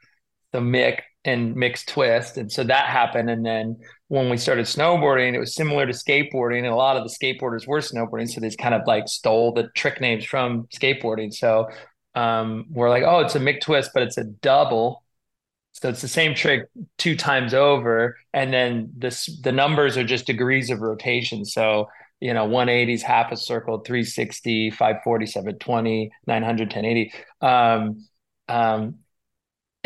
So 0.53 0.59
Mick 0.59 0.99
and 1.23 1.55
Mick's 1.55 1.85
twist, 1.85 2.37
and 2.37 2.51
so 2.51 2.63
that 2.63 2.87
happened. 2.87 3.29
And 3.29 3.45
then 3.45 3.77
when 4.09 4.29
we 4.29 4.37
started 4.37 4.65
snowboarding, 4.65 5.33
it 5.33 5.39
was 5.39 5.55
similar 5.55 5.85
to 5.85 5.93
skateboarding, 5.93 6.59
and 6.59 6.67
a 6.67 6.75
lot 6.75 6.97
of 6.97 7.03
the 7.03 7.09
skateboarders 7.09 7.65
were 7.65 7.79
snowboarding, 7.79 8.29
so 8.29 8.41
they 8.41 8.49
kind 8.51 8.75
of 8.75 8.81
like 8.87 9.07
stole 9.07 9.53
the 9.53 9.69
trick 9.75 10.01
names 10.01 10.25
from 10.25 10.67
skateboarding. 10.73 11.33
So 11.33 11.67
um, 12.15 12.65
we're 12.69 12.89
like, 12.89 13.03
oh, 13.03 13.19
it's 13.19 13.35
a 13.35 13.39
McTwist, 13.39 13.89
but 13.93 14.03
it's 14.03 14.17
a 14.17 14.23
double 14.25 15.03
so 15.81 15.89
it's 15.89 16.01
the 16.01 16.07
same 16.07 16.33
trick 16.33 16.69
two 16.97 17.15
times 17.15 17.53
over, 17.53 18.17
and 18.33 18.51
then 18.51 18.91
this 18.97 19.27
the 19.41 19.51
numbers 19.51 19.97
are 19.97 20.03
just 20.03 20.25
degrees 20.25 20.69
of 20.69 20.81
rotation. 20.81 21.45
So 21.45 21.87
you 22.19 22.33
know, 22.33 22.45
180 22.45 22.93
is 22.93 23.03
half 23.03 23.31
a 23.31 23.37
circle, 23.37 23.79
360, 23.79 24.71
540, 24.71 25.25
720, 25.27 26.11
900, 26.25 26.67
1080. 26.67 27.13
Um, 27.41 28.07
um, 28.49 28.95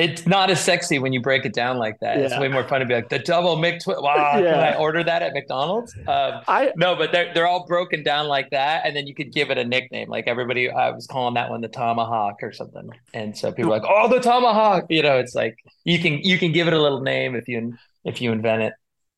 it's 0.02 0.26
not 0.26 0.50
as 0.50 0.60
sexy 0.60 0.98
when 0.98 1.14
you 1.14 1.22
break 1.22 1.46
it 1.46 1.54
down 1.54 1.78
like 1.78 2.00
that. 2.00 2.18
Yeah. 2.18 2.26
It's 2.26 2.38
way 2.40 2.48
more 2.48 2.68
fun 2.68 2.80
to 2.80 2.86
be 2.88 2.96
like 2.96 3.10
the 3.10 3.20
double 3.20 3.58
McTwist. 3.58 4.02
Wow, 4.02 4.34
yeah. 4.40 4.54
can 4.54 4.60
I 4.60 4.76
order 4.76 5.04
that 5.04 5.22
at 5.22 5.34
McDonald's? 5.34 5.96
Um, 6.08 6.42
I 6.48 6.72
no, 6.76 6.96
but 6.96 7.12
they're 7.12 7.32
they're 7.34 7.48
all 7.48 7.66
broken 7.68 8.04
down 8.04 8.28
like 8.28 8.50
that, 8.50 8.86
and 8.86 8.96
then 8.96 9.06
you 9.06 9.14
could 9.14 9.32
give 9.32 9.52
it 9.52 9.58
a 9.58 9.64
nickname. 9.64 10.10
Like 10.10 10.28
everybody, 10.28 10.70
I 10.72 10.90
was 10.90 11.06
calling 11.06 11.36
that 11.36 11.50
one 11.50 11.62
the 11.62 11.68
Tomahawk 11.68 12.38
or 12.42 12.52
something, 12.52 12.90
and 13.14 13.38
so 13.38 13.52
people 13.52 13.72
are 13.72 13.80
like, 13.80 13.88
"Oh, 13.88 14.08
the 14.08 14.20
Tomahawk!" 14.20 14.86
You 14.90 15.04
know, 15.04 15.18
it's 15.18 15.36
like 15.36 15.56
you 15.84 16.00
can 16.00 16.14
you 16.20 16.40
can 16.40 16.52
give 16.52 16.68
it 16.68 16.74
a 16.74 16.82
little 16.82 17.02
name 17.02 17.36
if 17.36 17.48
you 17.48 17.76
if 18.04 18.22
you 18.22 18.32
invent 18.32 18.64
it. 18.64 18.74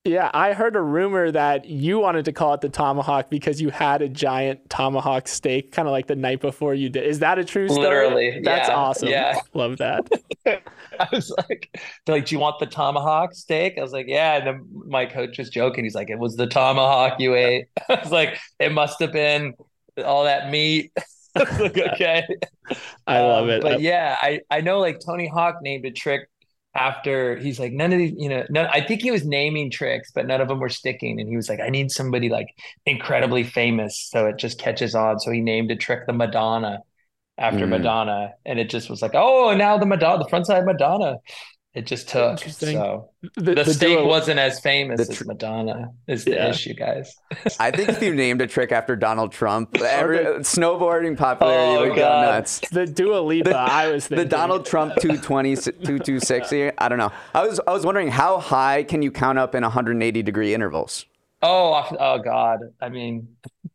Yeah, 0.05 0.29
I 0.33 0.51
heard 0.51 0.75
a 0.75 0.81
rumor 0.81 1.31
that 1.31 1.63
you 1.63 1.97
wanted 1.97 2.25
to 2.25 2.33
call 2.33 2.53
it 2.53 2.59
the 2.59 2.67
tomahawk 2.67 3.29
because 3.29 3.61
you 3.61 3.69
had 3.69 4.01
a 4.01 4.09
giant 4.09 4.69
tomahawk 4.69 5.29
steak 5.29 5.71
kind 5.71 5.87
of 5.87 5.93
like 5.93 6.07
the 6.07 6.15
night 6.17 6.41
before 6.41 6.73
you 6.73 6.89
did. 6.89 7.05
Is 7.05 7.19
that 7.19 7.39
a 7.39 7.45
true 7.45 7.69
story? 7.69 7.83
Literally. 7.83 8.41
That's 8.43 8.67
yeah, 8.67 8.75
awesome. 8.75 9.07
Yeah. 9.07 9.39
Love 9.53 9.77
that. 9.77 10.09
I 10.45 11.07
was 11.09 11.33
like, 11.37 11.79
like, 12.05 12.25
do 12.25 12.35
you 12.35 12.39
want 12.39 12.59
the 12.59 12.65
tomahawk 12.65 13.33
steak? 13.33 13.75
I 13.77 13.81
was 13.81 13.93
like, 13.93 14.07
yeah. 14.09 14.35
And 14.35 14.47
then 14.47 14.67
my 14.87 15.05
coach 15.05 15.37
was 15.37 15.49
joking. 15.49 15.85
He's 15.85 15.95
like, 15.95 16.09
it 16.09 16.19
was 16.19 16.35
the 16.35 16.47
tomahawk 16.47 17.21
you 17.21 17.35
ate. 17.35 17.67
I 17.89 18.01
was 18.01 18.11
like, 18.11 18.37
it 18.59 18.73
must 18.73 18.99
have 18.99 19.13
been 19.13 19.53
all 20.03 20.25
that 20.25 20.49
meat. 20.49 20.91
like, 21.33 21.77
okay. 21.77 22.27
I 23.07 23.21
love 23.21 23.45
um, 23.45 23.49
it. 23.51 23.61
But 23.61 23.79
yeah, 23.79 24.17
I, 24.21 24.41
I 24.51 24.59
know 24.59 24.79
like 24.79 24.99
Tony 24.99 25.29
Hawk 25.29 25.59
named 25.61 25.85
a 25.85 25.91
trick 25.91 26.27
after 26.75 27.37
he's 27.37 27.59
like 27.59 27.71
none 27.71 27.93
of 27.93 27.99
these 27.99 28.13
you 28.17 28.27
know 28.27 28.43
none, 28.49 28.67
i 28.71 28.81
think 28.81 29.01
he 29.01 29.11
was 29.11 29.23
naming 29.25 29.69
tricks 29.69 30.11
but 30.13 30.25
none 30.25 30.41
of 30.41 30.47
them 30.47 30.59
were 30.59 30.69
sticking. 30.69 31.19
And 31.19 31.29
he 31.29 31.35
was 31.35 31.49
like 31.49 31.59
i 31.59 31.69
need 31.69 31.91
somebody 31.91 32.29
like 32.29 32.47
incredibly 32.85 33.43
famous. 33.43 34.09
So 34.11 34.27
it 34.27 34.37
just 34.37 34.59
catches 34.59 34.95
on. 34.95 35.19
So 35.19 35.31
he 35.31 35.41
named 35.41 35.71
a 35.71 35.75
trick 35.75 36.05
the 36.07 36.13
madonna 36.13 36.79
after 37.37 37.65
mm. 37.65 37.69
madonna. 37.69 38.33
And 38.45 38.59
it 38.59 38.69
just 38.69 38.89
was 38.89 39.01
like 39.01 39.13
oh 39.13 39.53
now 39.55 39.77
the 39.77 39.85
madonna 39.85 40.23
the 40.23 40.29
front 40.29 40.47
side 40.47 40.65
madonna 40.65 41.17
it 41.73 41.87
just 41.87 42.07
took. 42.07 42.37
So 42.37 43.09
the, 43.35 43.41
the, 43.41 43.55
the 43.55 43.65
steak 43.65 43.97
duo, 43.97 44.05
wasn't 44.05 44.39
as 44.39 44.59
famous 44.59 45.07
tr- 45.07 45.23
as 45.23 45.25
Madonna. 45.25 45.91
Is 46.07 46.23
the 46.23 46.35
yeah. 46.35 46.49
issue, 46.49 46.75
guys? 46.75 47.15
I 47.59 47.71
think 47.71 47.89
if 47.89 48.01
you 48.03 48.13
named 48.13 48.41
a 48.41 48.47
trick 48.47 48.71
after 48.71 48.95
Donald 48.95 49.31
Trump, 49.31 49.75
every, 49.81 50.19
snowboarding 50.41 51.17
popularity 51.17 51.77
oh, 51.77 51.81
would 51.89 51.95
God. 51.95 52.25
go 52.25 52.31
nuts. 52.31 52.59
The 52.69 52.85
Dua 52.85 53.21
Lipa, 53.21 53.49
the, 53.49 53.57
I 53.57 53.87
was 53.87 54.05
thinking. 54.05 54.23
The 54.23 54.29
Donald 54.29 54.67
Trump 54.67 54.93
220, 54.97 55.55
2260. 55.55 56.77
I 56.77 56.89
don't 56.89 56.99
know. 56.99 57.11
I 57.33 57.45
was 57.45 57.59
I 57.65 57.71
was 57.71 57.85
wondering 57.85 58.09
how 58.09 58.37
high 58.37 58.83
can 58.83 59.01
you 59.01 59.09
count 59.09 59.39
up 59.39 59.55
in 59.55 59.63
180 59.63 60.21
degree 60.21 60.53
intervals? 60.53 61.07
Oh, 61.41 61.87
oh 61.99 62.19
God. 62.19 62.59
I 62.81 62.89
mean, 62.89 63.29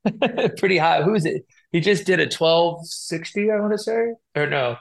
pretty 0.56 0.78
high. 0.78 1.02
Who 1.02 1.14
is 1.14 1.26
it? 1.26 1.46
He 1.72 1.80
just 1.80 2.06
did 2.06 2.20
a 2.20 2.24
1260, 2.24 3.50
I 3.50 3.56
want 3.56 3.72
to 3.72 3.78
say. 3.78 4.12
Or 4.36 4.46
no, 4.46 4.76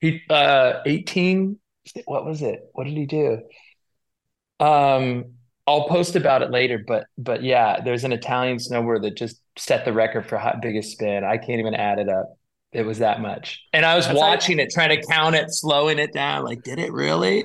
he 0.00 0.22
uh 0.30 0.80
18. 0.86 1.58
What 2.06 2.24
was 2.24 2.42
it? 2.42 2.60
What 2.72 2.84
did 2.84 2.94
he 2.96 3.06
do? 3.06 3.42
Um, 4.60 5.34
I'll 5.66 5.88
post 5.88 6.16
about 6.16 6.42
it 6.42 6.50
later, 6.50 6.82
but 6.86 7.06
but 7.16 7.42
yeah, 7.42 7.80
there's 7.82 8.04
an 8.04 8.12
Italian 8.12 8.58
snowboarder 8.58 9.02
that 9.02 9.16
just 9.16 9.40
set 9.56 9.84
the 9.84 9.92
record 9.92 10.26
for 10.28 10.36
hot 10.38 10.60
biggest 10.60 10.92
spin. 10.92 11.24
I 11.24 11.38
can't 11.38 11.60
even 11.60 11.74
add 11.74 11.98
it 11.98 12.08
up. 12.08 12.36
It 12.72 12.84
was 12.84 12.98
that 12.98 13.20
much. 13.20 13.62
And 13.72 13.86
I 13.86 13.94
was 13.94 14.06
That's 14.06 14.18
watching 14.18 14.58
like- 14.58 14.66
it, 14.66 14.72
trying 14.72 15.00
to 15.00 15.06
count 15.06 15.36
it, 15.36 15.46
slowing 15.52 15.98
it 15.98 16.12
down. 16.12 16.44
Like, 16.44 16.62
did 16.62 16.78
it 16.78 16.92
really? 16.92 17.44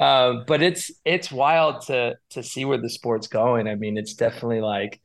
um, 0.00 0.44
but 0.46 0.62
it's 0.62 0.90
it's 1.04 1.30
wild 1.30 1.82
to 1.86 2.16
to 2.30 2.42
see 2.42 2.64
where 2.64 2.78
the 2.80 2.88
sport's 2.90 3.28
going. 3.28 3.68
I 3.68 3.74
mean, 3.76 3.96
it's 3.98 4.14
definitely 4.14 4.60
like 4.60 5.00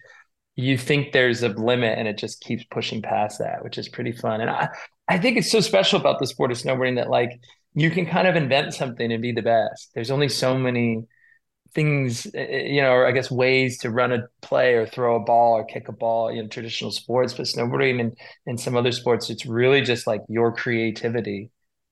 you 0.55 0.77
think 0.77 1.11
there's 1.11 1.43
a 1.43 1.49
limit 1.49 1.97
and 1.97 2.07
it 2.07 2.17
just 2.17 2.41
keeps 2.41 2.63
pushing 2.65 3.01
past 3.01 3.39
that, 3.39 3.63
which 3.63 3.77
is 3.77 3.89
pretty 3.89 4.11
fun. 4.11 4.39
And 4.41 4.49
I, 4.49 4.69
I 5.07 5.17
think 5.17 5.37
it's 5.37 5.51
so 5.51 5.59
special 5.61 5.99
about 5.99 6.19
the 6.19 6.27
sport 6.27 6.51
of 6.51 6.57
snowboarding 6.57 6.95
that 6.97 7.09
like 7.09 7.31
you 7.75 7.89
can 7.89 8.05
kind 8.05 8.27
of 8.27 8.36
invent 8.36 8.73
something 8.73 9.12
and 9.12 9.21
be 9.21 9.31
the 9.31 9.41
best. 9.41 9.91
There's 9.93 10.12
only 10.12 10.29
so 10.29 10.57
many 10.57 11.03
things, 11.73 12.27
eh, 12.33 12.39
eh, 12.39 12.63
you 12.67 12.81
know, 12.81 12.91
or 12.91 13.07
I 13.07 13.12
guess 13.12 13.31
ways 13.31 13.79
to 13.79 13.89
run 13.89 14.12
a 14.12 14.27
play 14.41 14.73
or 14.73 14.86
throw 14.86 15.15
a 15.15 15.19
ball 15.19 15.53
or 15.53 15.65
kick 15.65 15.88
a 15.89 15.91
ball, 15.91 16.31
you 16.31 16.41
know, 16.41 16.47
traditional 16.47 16.91
sports, 16.91 17.33
but 17.33 17.45
snowboarding 17.45 17.99
and, 17.99 18.17
and 18.45 18.59
some 18.59 18.75
other 18.75 18.91
sports, 18.91 19.29
it's 19.29 19.45
really 19.45 19.81
just 19.81 20.05
like 20.05 20.21
your 20.29 20.53
creativity, 20.53 21.51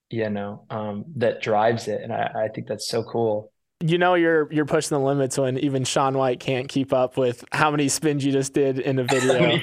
you 0.10 0.30
know, 0.30 0.66
um, 0.70 1.06
that 1.18 1.42
drives 1.42 1.88
it. 1.88 2.02
And 2.02 2.14
I, 2.14 2.32
I 2.46 2.48
think 2.50 2.68
that's 2.68 2.88
so 2.88 3.04
cool 3.04 3.52
you 3.84 3.98
know 3.98 4.14
you're 4.14 4.52
you're 4.52 4.66
pushing 4.66 4.98
the 4.98 5.04
limits 5.04 5.38
when 5.38 5.58
even 5.58 5.84
Shaun 5.84 6.18
White 6.18 6.40
can't 6.40 6.70
keep 6.70 6.94
up 6.94 7.18
with 7.18 7.44
how 7.52 7.72
many 7.72 7.88
spins 7.88 8.24
you 8.24 8.32
just 8.32 8.54
did 8.54 8.80
in 8.80 9.00
a 9.00 9.04
video. 9.10 9.60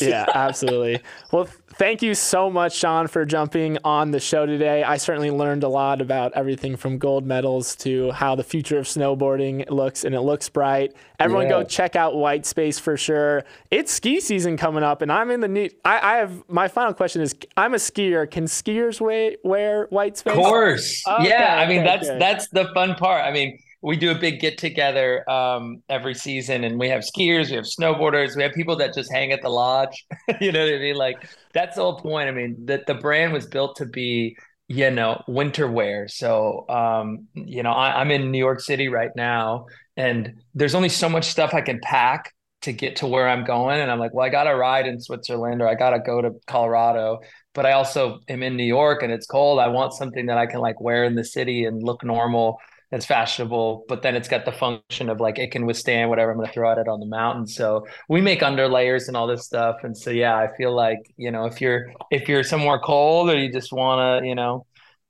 yeah, 0.00 0.26
absolutely. 0.34 1.00
Well, 1.32 1.48
thank 1.74 2.02
you 2.02 2.14
so 2.14 2.50
much, 2.50 2.76
Shaun, 2.76 3.08
for 3.08 3.24
jumping 3.24 3.78
on 3.84 4.10
the 4.10 4.20
show 4.20 4.46
today. 4.46 4.82
I 4.82 4.96
certainly 4.96 5.30
learned 5.30 5.64
a 5.64 5.68
lot 5.68 6.00
about 6.00 6.32
everything 6.34 6.76
from 6.76 6.98
gold 6.98 7.26
medals 7.26 7.76
to 7.76 8.10
how 8.12 8.34
the 8.34 8.44
future 8.44 8.78
of 8.78 8.86
snowboarding 8.86 9.68
looks, 9.70 10.04
and 10.04 10.14
it 10.14 10.20
looks 10.20 10.48
bright. 10.48 10.94
Everyone, 11.18 11.44
yeah. 11.44 11.50
go 11.50 11.64
check 11.64 11.96
out 11.96 12.14
Whitespace 12.14 12.80
for 12.80 12.96
sure. 12.96 13.44
It's 13.70 13.92
ski 13.92 14.20
season 14.20 14.56
coming 14.56 14.82
up, 14.82 15.02
and 15.02 15.10
I'm 15.10 15.30
in 15.30 15.40
the 15.40 15.48
need. 15.48 15.74
I, 15.84 16.14
I 16.14 16.16
have 16.18 16.42
my 16.48 16.68
final 16.68 16.94
question 16.94 17.22
is: 17.22 17.34
I'm 17.56 17.74
a 17.74 17.78
skier. 17.78 18.30
Can 18.30 18.44
skiers 18.44 19.00
wear, 19.00 19.36
wear 19.42 19.88
Whitespace? 19.88 20.32
Of 20.32 20.36
course. 20.36 21.02
Okay, 21.06 21.28
yeah. 21.28 21.56
I 21.56 21.66
mean, 21.66 21.80
okay, 21.80 21.86
that's 21.86 22.08
okay. 22.08 22.18
that's 22.18 22.48
the 22.48 22.70
fun 22.74 22.94
part. 22.94 23.24
I 23.24 23.32
mean 23.32 23.58
we 23.82 23.96
do 23.96 24.12
a 24.12 24.14
big 24.14 24.40
get 24.40 24.58
together 24.58 25.28
um, 25.28 25.82
every 25.88 26.14
season, 26.14 26.64
and 26.64 26.78
we 26.78 26.88
have 26.88 27.00
skiers, 27.00 27.50
we 27.50 27.56
have 27.56 27.64
snowboarders, 27.64 28.36
we 28.36 28.42
have 28.44 28.52
people 28.52 28.76
that 28.76 28.94
just 28.94 29.12
hang 29.12 29.32
at 29.32 29.42
the 29.42 29.48
lodge. 29.48 30.06
you 30.40 30.52
know 30.52 30.64
what 30.64 30.74
I 30.74 30.78
mean? 30.78 30.94
Like 30.94 31.28
that's 31.52 31.76
the 31.76 31.82
whole 31.82 31.98
point. 31.98 32.28
I 32.28 32.32
mean, 32.32 32.66
that 32.66 32.86
the 32.86 32.94
brand 32.94 33.32
was 33.32 33.46
built 33.46 33.76
to 33.76 33.86
be, 33.86 34.36
you 34.68 34.90
know, 34.90 35.22
winter 35.26 35.68
wear. 35.68 36.06
So, 36.06 36.64
um, 36.68 37.26
you 37.34 37.62
know, 37.64 37.72
I, 37.72 38.00
I'm 38.00 38.10
in 38.12 38.30
New 38.30 38.38
York 38.38 38.60
City 38.60 38.88
right 38.88 39.10
now, 39.16 39.66
and 39.96 40.40
there's 40.54 40.76
only 40.76 40.88
so 40.88 41.08
much 41.08 41.24
stuff 41.24 41.52
I 41.52 41.60
can 41.60 41.80
pack 41.82 42.32
to 42.62 42.72
get 42.72 42.96
to 42.96 43.08
where 43.08 43.28
I'm 43.28 43.44
going. 43.44 43.80
And 43.80 43.90
I'm 43.90 43.98
like, 43.98 44.14
well, 44.14 44.24
I 44.24 44.28
got 44.28 44.44
to 44.44 44.54
ride 44.54 44.86
in 44.86 45.00
Switzerland 45.00 45.60
or 45.60 45.68
I 45.68 45.74
got 45.74 45.90
to 45.90 45.98
go 45.98 46.22
to 46.22 46.30
Colorado. 46.46 47.18
But 47.54 47.66
I 47.66 47.72
also 47.72 48.20
am 48.28 48.44
in 48.44 48.56
New 48.56 48.64
York 48.64 49.02
and 49.02 49.12
it's 49.12 49.26
cold. 49.26 49.58
I 49.58 49.66
want 49.66 49.92
something 49.94 50.26
that 50.26 50.38
I 50.38 50.46
can 50.46 50.60
like 50.60 50.80
wear 50.80 51.04
in 51.04 51.16
the 51.16 51.24
city 51.24 51.64
and 51.64 51.82
look 51.82 52.04
normal 52.04 52.58
it's 52.92 53.06
fashionable, 53.06 53.86
but 53.88 54.02
then 54.02 54.14
it's 54.14 54.28
got 54.28 54.44
the 54.44 54.52
function 54.52 55.08
of 55.08 55.18
like 55.18 55.38
it 55.38 55.50
can 55.50 55.64
withstand 55.64 56.10
whatever 56.10 56.30
I'm 56.30 56.36
going 56.36 56.46
to 56.46 56.52
throw 56.52 56.70
at 56.70 56.78
it 56.78 56.88
on 56.88 57.00
the 57.00 57.06
mountain. 57.06 57.46
So 57.46 57.86
we 58.08 58.20
make 58.20 58.40
underlayers 58.40 59.08
and 59.08 59.16
all 59.16 59.26
this 59.26 59.46
stuff. 59.46 59.76
And 59.82 59.96
so 59.96 60.10
yeah, 60.10 60.36
I 60.36 60.54
feel 60.56 60.74
like 60.74 60.98
you 61.16 61.30
know 61.30 61.46
if 61.46 61.60
you're 61.60 61.92
if 62.10 62.28
you're 62.28 62.44
somewhere 62.44 62.78
cold 62.78 63.30
or 63.30 63.38
you 63.38 63.50
just 63.50 63.72
want 63.72 64.22
to 64.22 64.28
you 64.28 64.34
know 64.34 64.66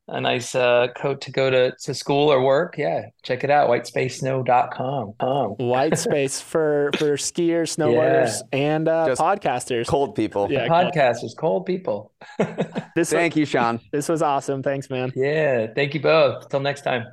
a 0.08 0.20
nice 0.20 0.54
uh, 0.54 0.88
coat 0.96 1.22
to 1.22 1.32
go 1.32 1.48
to, 1.48 1.72
to 1.82 1.94
school 1.94 2.30
or 2.30 2.42
work, 2.42 2.76
yeah, 2.76 3.06
check 3.22 3.44
it 3.44 3.50
out. 3.50 3.68
Whitespacesnow.com. 3.68 5.14
Um. 5.20 5.56
Whitespace 5.56 6.40
for 6.42 6.90
for 6.98 7.16
skiers, 7.16 7.76
snowboarders, 7.76 8.42
yeah. 8.52 8.58
and 8.58 8.88
uh, 8.88 9.14
podcasters. 9.18 9.88
Cold 9.88 10.14
people. 10.14 10.46
Yeah, 10.50 10.68
podcasters, 10.68 11.36
cold 11.36 11.66
people. 11.66 12.12
this 12.94 13.10
thank 13.10 13.34
was, 13.34 13.40
you, 13.40 13.46
Shaun. 13.46 13.80
This 13.90 14.08
was 14.08 14.22
awesome. 14.22 14.62
Thanks, 14.62 14.88
man. 14.88 15.12
Yeah, 15.16 15.66
thank 15.74 15.94
you 15.94 16.00
both. 16.00 16.48
Till 16.48 16.60
next 16.60 16.82
time. 16.82 17.06